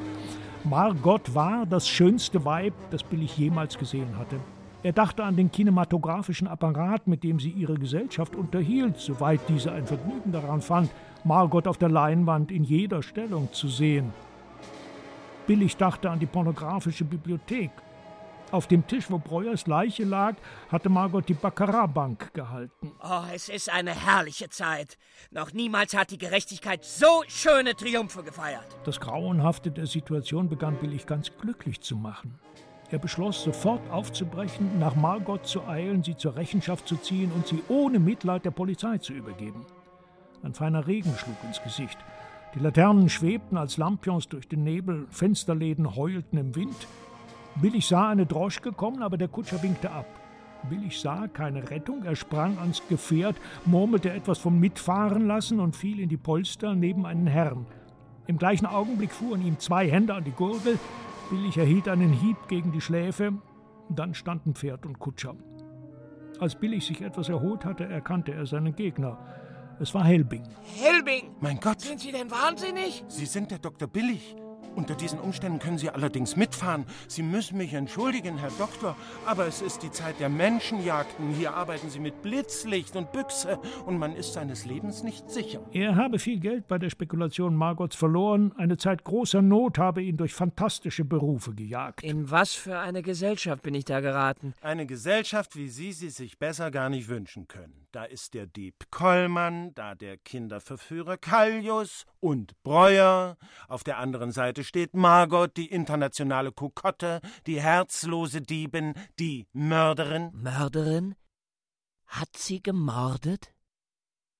[0.65, 4.37] Margot war das schönste Weib, das Billig jemals gesehen hatte.
[4.81, 9.85] Er dachte an den kinematografischen Apparat, mit dem sie ihre Gesellschaft unterhielt, soweit diese ein
[9.85, 10.89] Vergnügen daran fand,
[11.25, 14.13] Margot auf der Leinwand in jeder Stellung zu sehen.
[15.47, 17.71] Billig dachte an die pornografische Bibliothek.
[18.53, 20.35] Auf dem Tisch, wo Breuers Leiche lag,
[20.69, 22.91] hatte Margot die Baccarat-Bank gehalten.
[23.03, 24.99] Oh, es ist eine herrliche Zeit.
[25.31, 28.67] Noch niemals hat die Gerechtigkeit so schöne Triumphe gefeiert.
[28.85, 32.37] Das Grauenhafte der Situation begann Billig ganz glücklich zu machen.
[32.91, 37.63] Er beschloss, sofort aufzubrechen, nach Margot zu eilen, sie zur Rechenschaft zu ziehen und sie
[37.69, 39.65] ohne Mitleid der Polizei zu übergeben.
[40.43, 41.97] Ein feiner Regen schlug ins Gesicht.
[42.53, 46.87] Die Laternen schwebten als Lampions durch den Nebel, Fensterläden heulten im Wind.
[47.55, 50.07] Billig sah eine Droschke kommen, aber der Kutscher winkte ab.
[50.69, 53.35] Billig sah keine Rettung, er sprang ans Gefährt,
[53.65, 57.65] murmelte etwas vom Mitfahren lassen und fiel in die Polster neben einen Herrn.
[58.27, 60.79] Im gleichen Augenblick fuhren ihm zwei Hände an die Gurgel,
[61.29, 63.33] Billig erhielt einen Hieb gegen die Schläfe,
[63.89, 65.35] dann standen Pferd und Kutscher.
[66.39, 69.17] Als Billig sich etwas erholt hatte, erkannte er seinen Gegner.
[69.79, 70.43] Es war Helbing.
[70.61, 71.31] Helbing!
[71.41, 71.81] Mein Gott!
[71.81, 73.03] Sind Sie denn wahnsinnig?
[73.07, 73.87] Sie sind der Dr.
[73.87, 74.35] Billig.
[74.75, 76.85] Unter diesen Umständen können Sie allerdings mitfahren.
[77.07, 78.95] Sie müssen mich entschuldigen, Herr Doktor,
[79.25, 81.29] aber es ist die Zeit der Menschenjagden.
[81.29, 85.61] Hier arbeiten Sie mit Blitzlicht und Büchse und man ist seines Lebens nicht sicher.
[85.71, 88.53] Er habe viel Geld bei der Spekulation Margots verloren.
[88.57, 92.03] Eine Zeit großer Not habe ihn durch fantastische Berufe gejagt.
[92.03, 94.53] In was für eine Gesellschaft bin ich da geraten?
[94.61, 97.82] Eine Gesellschaft, wie Sie sie sich besser gar nicht wünschen können.
[97.93, 103.37] Da ist der Dieb Kollmann, da der Kinderverführer Kallius und Breuer.
[103.67, 110.31] Auf der anderen Seite steht Margot, die internationale Kokotte, die herzlose Diebin, die Mörderin.
[110.33, 111.13] Mörderin?
[112.07, 113.53] Hat sie gemordet?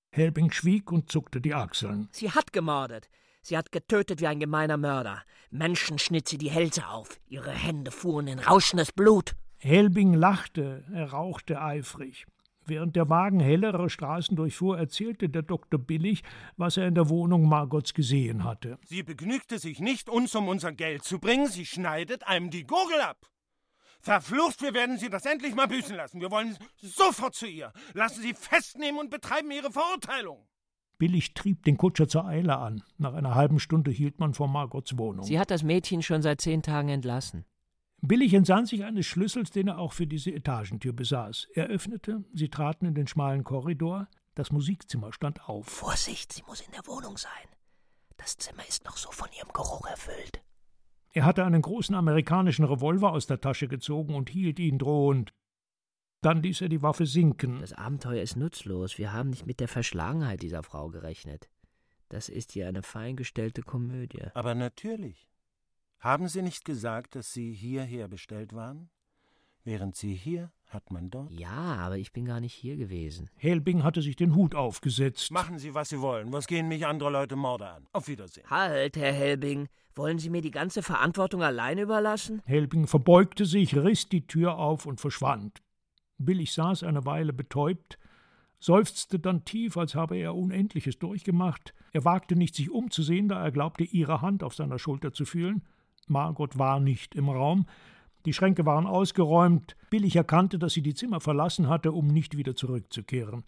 [0.09, 2.09] Helbing schwieg und zuckte die Achseln.
[2.11, 3.07] Sie hat gemordet.
[3.43, 5.21] Sie hat getötet wie ein gemeiner Mörder.
[5.51, 7.19] Menschen schnitt sie die Hälse auf.
[7.27, 9.35] Ihre Hände fuhren in rauschendes Blut.
[9.57, 12.25] Helbing lachte, er rauchte eifrig.
[12.65, 16.23] Während der Wagen hellere Straßen durchfuhr, erzählte der Doktor Billig,
[16.57, 18.77] was er in der Wohnung Margots gesehen hatte.
[18.85, 23.01] Sie begnügte sich nicht, uns um unser Geld zu bringen, sie schneidet einem die Gurgel
[23.01, 23.27] ab.
[23.99, 26.19] Verflucht, wir werden Sie das endlich mal büßen lassen.
[26.19, 27.71] Wir wollen sofort zu ihr.
[27.93, 30.45] Lassen Sie festnehmen und betreiben Ihre Verurteilung.
[30.97, 32.83] Billig trieb den Kutscher zur Eile an.
[32.97, 35.25] Nach einer halben Stunde hielt man vor Margots Wohnung.
[35.25, 37.45] Sie hat das Mädchen schon seit zehn Tagen entlassen.
[38.05, 41.47] Billig entsann sich eines Schlüssels, den er auch für diese Etagentür besaß.
[41.53, 45.67] Er öffnete, sie traten in den schmalen Korridor, das Musikzimmer stand auf.
[45.67, 47.47] Vorsicht, sie muss in der Wohnung sein.
[48.17, 50.43] Das Zimmer ist noch so von ihrem Geruch erfüllt.
[51.13, 55.33] Er hatte einen großen amerikanischen Revolver aus der Tasche gezogen und hielt ihn drohend.
[56.21, 57.61] Dann ließ er die Waffe sinken.
[57.61, 58.97] Das Abenteuer ist nutzlos.
[58.97, 61.47] Wir haben nicht mit der Verschlagenheit dieser Frau gerechnet.
[62.09, 64.27] Das ist hier eine feingestellte Komödie.
[64.33, 65.29] Aber natürlich.
[66.03, 68.89] Haben Sie nicht gesagt, dass Sie hierher bestellt waren?
[69.63, 71.31] Während Sie hier, hat man dort?
[71.31, 73.29] Ja, aber ich bin gar nicht hier gewesen.
[73.37, 75.31] Helbing hatte sich den Hut aufgesetzt.
[75.31, 76.33] Machen Sie, was Sie wollen.
[76.33, 77.87] Was gehen mich andere Leute Morde an?
[77.93, 78.49] Auf Wiedersehen.
[78.49, 79.69] Halt, Herr Helbing.
[79.95, 82.41] Wollen Sie mir die ganze Verantwortung allein überlassen?
[82.43, 85.61] Helbing verbeugte sich, riss die Tür auf und verschwand.
[86.17, 87.97] Billig saß eine Weile betäubt,
[88.59, 91.73] seufzte dann tief, als habe er Unendliches durchgemacht.
[91.93, 95.63] Er wagte nicht, sich umzusehen, da er glaubte, ihre Hand auf seiner Schulter zu fühlen.
[96.09, 97.65] Margot war nicht im Raum.
[98.25, 99.75] Die Schränke waren ausgeräumt.
[99.89, 103.43] Billig erkannte, dass sie die Zimmer verlassen hatte, um nicht wieder zurückzukehren.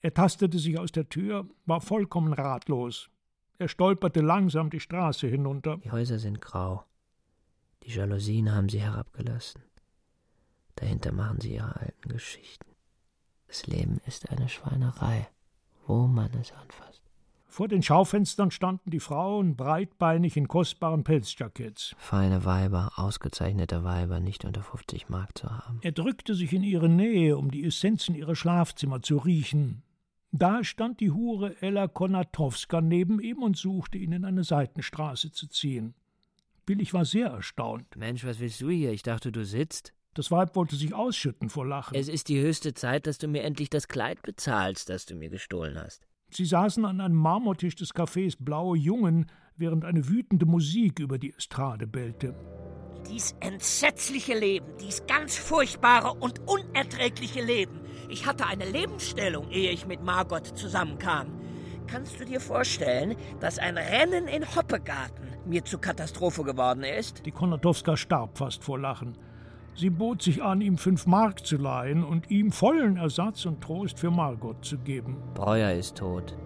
[0.00, 3.10] Er tastete sich aus der Tür, war vollkommen ratlos.
[3.58, 5.78] Er stolperte langsam die Straße hinunter.
[5.78, 6.84] Die Häuser sind grau.
[7.82, 9.62] Die Jalousien haben sie herabgelassen.
[10.76, 12.70] Dahinter machen sie ihre alten Geschichten.
[13.46, 15.28] Das Leben ist eine Schweinerei,
[15.86, 16.93] wo man es anfasst.
[17.54, 21.94] Vor den Schaufenstern standen die Frauen breitbeinig in kostbaren Pelzjacketts.
[21.98, 25.78] Feine Weiber, ausgezeichnete Weiber, nicht unter 50 Mark zu haben.
[25.82, 29.84] Er drückte sich in ihre Nähe, um die Essenzen ihrer Schlafzimmer zu riechen.
[30.32, 35.46] Da stand die Hure Ella Konatowska neben ihm und suchte ihn in eine Seitenstraße zu
[35.46, 35.94] ziehen.
[36.66, 37.94] Billig war sehr erstaunt.
[37.94, 38.90] Mensch, was willst du hier?
[38.90, 39.94] Ich dachte, du sitzt.
[40.14, 41.96] Das Weib wollte sich ausschütten vor Lachen.
[41.96, 45.30] Es ist die höchste Zeit, dass du mir endlich das Kleid bezahlst, das du mir
[45.30, 46.08] gestohlen hast.
[46.36, 49.26] Sie saßen an einem Marmortisch des Cafés Blaue Jungen,
[49.56, 52.34] während eine wütende Musik über die Estrade bellte.
[53.08, 57.80] Dies entsetzliche Leben, dies ganz furchtbare und unerträgliche Leben.
[58.08, 61.28] Ich hatte eine Lebensstellung, ehe ich mit Margot zusammenkam.
[61.86, 67.24] Kannst du dir vorstellen, dass ein Rennen in Hoppegarten mir zur Katastrophe geworden ist?
[67.26, 69.16] Die Konatowska starb fast vor Lachen.
[69.76, 73.98] Sie bot sich an, ihm fünf Mark zu leihen und ihm vollen Ersatz und Trost
[73.98, 75.16] für Margot zu geben.
[75.34, 76.36] Breuer ist tot.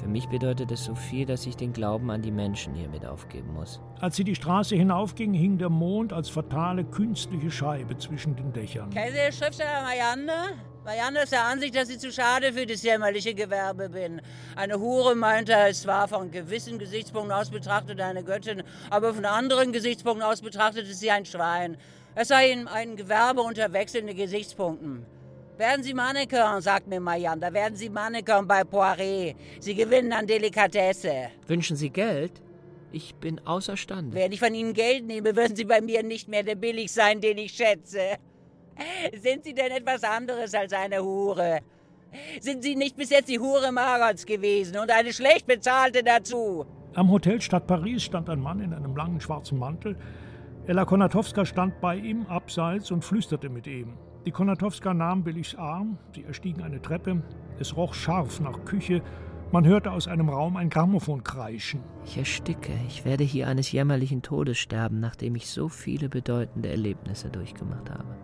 [0.00, 3.04] Für mich bedeutet es so viel, dass ich den Glauben an die Menschen hier mit
[3.04, 3.80] aufgeben muss.
[4.00, 8.90] Als sie die Straße hinaufging, hing der Mond als fatale künstliche Scheibe zwischen den Dächern.
[8.90, 10.32] Kennen Sie den Schriftsteller Marianne?
[10.84, 14.20] Marianne ist der Ansicht, dass ich zu schade für das jämmerliche Gewerbe bin.
[14.54, 19.72] Eine Hure meinte, es war von gewissen Gesichtspunkten aus betrachtet eine Göttin, aber von anderen
[19.72, 21.78] Gesichtspunkten aus betrachtet ist sie ein Schwein.
[22.16, 25.04] Es sei ein Gewerbe unter wechselnden Gesichtspunkten.
[25.58, 29.34] Werden Sie Mannequin, sagt mir Marianne, da werden Sie Mannequin bei Poiré.
[29.58, 31.30] Sie gewinnen an Delikatesse.
[31.48, 32.40] Wünschen Sie Geld?
[32.92, 34.14] Ich bin außerstande.
[34.16, 37.20] Wenn ich von Ihnen Geld nehme, würden Sie bei mir nicht mehr der Billig sein,
[37.20, 38.16] den ich schätze.
[39.20, 41.60] Sind Sie denn etwas anderes als eine Hure?
[42.40, 46.64] Sind Sie nicht bis jetzt die Hure Margots gewesen und eine schlecht bezahlte dazu?
[46.94, 49.96] Am Hotel Stadt Paris stand ein Mann in einem langen schwarzen Mantel,
[50.66, 53.98] Ella Konatowska stand bei ihm abseits und flüsterte mit ihm.
[54.24, 57.22] Die Konatowska nahm Billigs Arm, sie erstiegen eine Treppe,
[57.58, 59.02] es roch scharf nach Küche,
[59.52, 61.80] man hörte aus einem Raum ein Grammophon kreischen.
[62.06, 67.28] Ich ersticke, ich werde hier eines jämmerlichen Todes sterben, nachdem ich so viele bedeutende Erlebnisse
[67.28, 68.16] durchgemacht habe.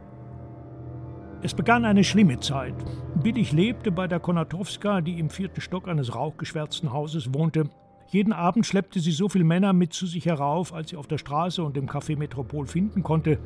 [1.42, 2.74] Es begann eine schlimme Zeit.
[3.22, 7.68] Billig lebte bei der Konatowska, die im vierten Stock eines rauchgeschwärzten Hauses wohnte,
[8.10, 11.18] jeden Abend schleppte sie so viele Männer mit zu sich herauf, als sie auf der
[11.18, 13.38] Straße und im Café Metropol finden konnte.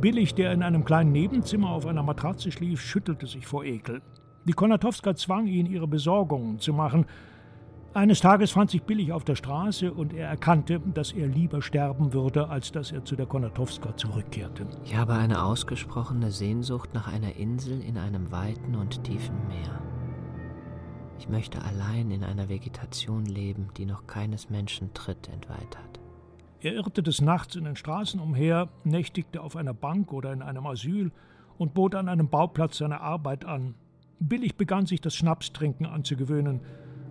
[0.00, 4.00] Billig, der in einem kleinen Nebenzimmer auf einer Matratze schlief, schüttelte sich vor Ekel.
[4.44, 7.06] Die Konatowska zwang ihn, ihre Besorgungen zu machen.
[7.92, 12.12] Eines Tages fand sich Billig auf der Straße und er erkannte, dass er lieber sterben
[12.12, 14.66] würde, als dass er zu der Konatowska zurückkehrte.
[14.84, 19.97] Ich habe eine ausgesprochene Sehnsucht nach einer Insel in einem weiten und tiefen Meer.
[21.18, 26.00] Ich möchte allein in einer Vegetation leben, die noch keines Menschen Tritt entweiht hat.
[26.60, 30.66] Er irrte des Nachts in den Straßen umher, nächtigte auf einer Bank oder in einem
[30.66, 31.10] Asyl
[31.56, 33.74] und bot an einem Bauplatz seine Arbeit an.
[34.20, 36.60] Billig begann sich das Schnapstrinken anzugewöhnen.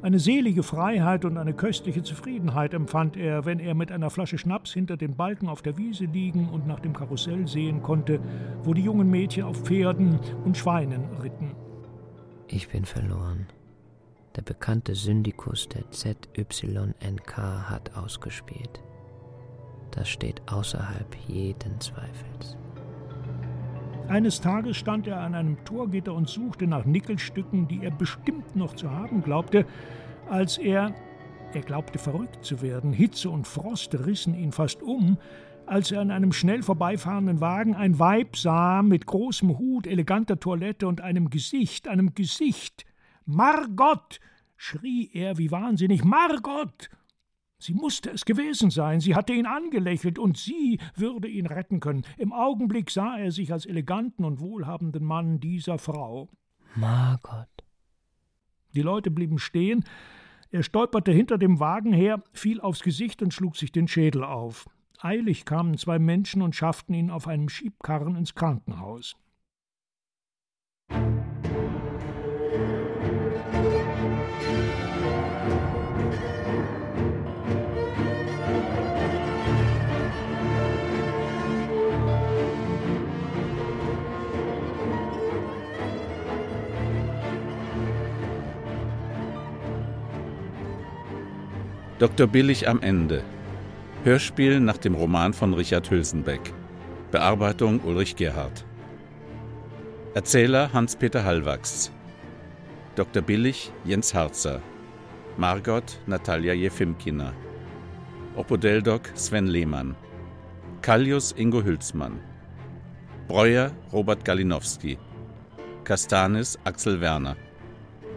[0.01, 4.73] Eine selige Freiheit und eine köstliche Zufriedenheit empfand er, wenn er mit einer Flasche Schnaps
[4.73, 8.19] hinter den Balken auf der Wiese liegen und nach dem Karussell sehen konnte,
[8.63, 11.55] wo die jungen Mädchen auf Pferden und Schweinen ritten.
[12.47, 13.47] Ich bin verloren.
[14.37, 18.83] Der bekannte Syndikus der ZYNK hat ausgespielt.
[19.89, 22.55] Das steht außerhalb jeden Zweifels.
[24.07, 28.75] Eines Tages stand er an einem Torgitter und suchte nach Nickelstücken, die er bestimmt noch
[28.75, 29.65] zu haben glaubte,
[30.29, 30.93] als er,
[31.53, 35.17] er glaubte verrückt zu werden, Hitze und Frost rissen ihn fast um,
[35.65, 40.87] als er an einem schnell vorbeifahrenden Wagen ein Weib sah mit großem Hut, eleganter Toilette
[40.87, 42.85] und einem Gesicht, einem Gesicht,
[43.27, 44.19] Margot!
[44.55, 46.03] schrie er wie wahnsinnig.
[46.03, 46.89] Margot!
[47.59, 52.05] Sie musste es gewesen sein, sie hatte ihn angelächelt, und sie würde ihn retten können.
[52.17, 56.29] Im Augenblick sah er sich als eleganten und wohlhabenden Mann dieser Frau.
[56.75, 57.47] Margot.
[58.73, 59.83] Die Leute blieben stehen,
[60.49, 64.69] er stolperte hinter dem Wagen her, fiel aufs Gesicht und schlug sich den Schädel auf.
[64.99, 69.17] Eilig kamen zwei Menschen und schafften ihn auf einem Schiebkarren ins Krankenhaus.
[91.99, 92.27] Dr.
[92.27, 93.23] Billig am Ende.
[94.03, 96.53] Hörspiel nach dem Roman von Richard Hülsenbeck.
[97.09, 98.65] Bearbeitung Ulrich Gerhardt.
[100.13, 101.91] Erzähler Hans-Peter Hallwachs.
[102.95, 103.23] Dr.
[103.23, 104.61] Billig Jens Harzer.
[105.37, 107.33] Margot Natalia Jefimkina.
[108.35, 109.95] Opodeldoc Sven Lehmann.
[110.83, 112.19] Kallius Ingo Hülsmann.
[113.27, 114.99] Breuer Robert Galinowski.
[115.83, 117.37] Kastanis Axel Werner.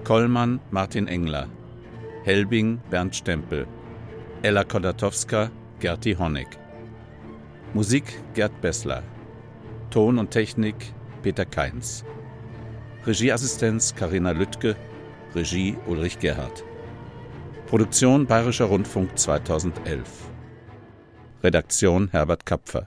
[0.04, 1.48] Kollmann Martin Engler.
[2.30, 3.66] Helbing Bernd Stempel.
[4.42, 5.50] Ella Kodatowska
[5.80, 6.60] Gerti Honeck.
[7.74, 8.04] Musik
[8.34, 9.02] Gerd Bessler.
[9.90, 10.76] Ton und Technik
[11.22, 12.04] Peter Keins.
[13.04, 14.76] Regieassistenz Karina Lüttke.
[15.34, 16.62] Regie Ulrich Gerhardt.
[17.66, 20.30] Produktion Bayerischer Rundfunk 2011.
[21.42, 22.86] Redaktion Herbert Kapfer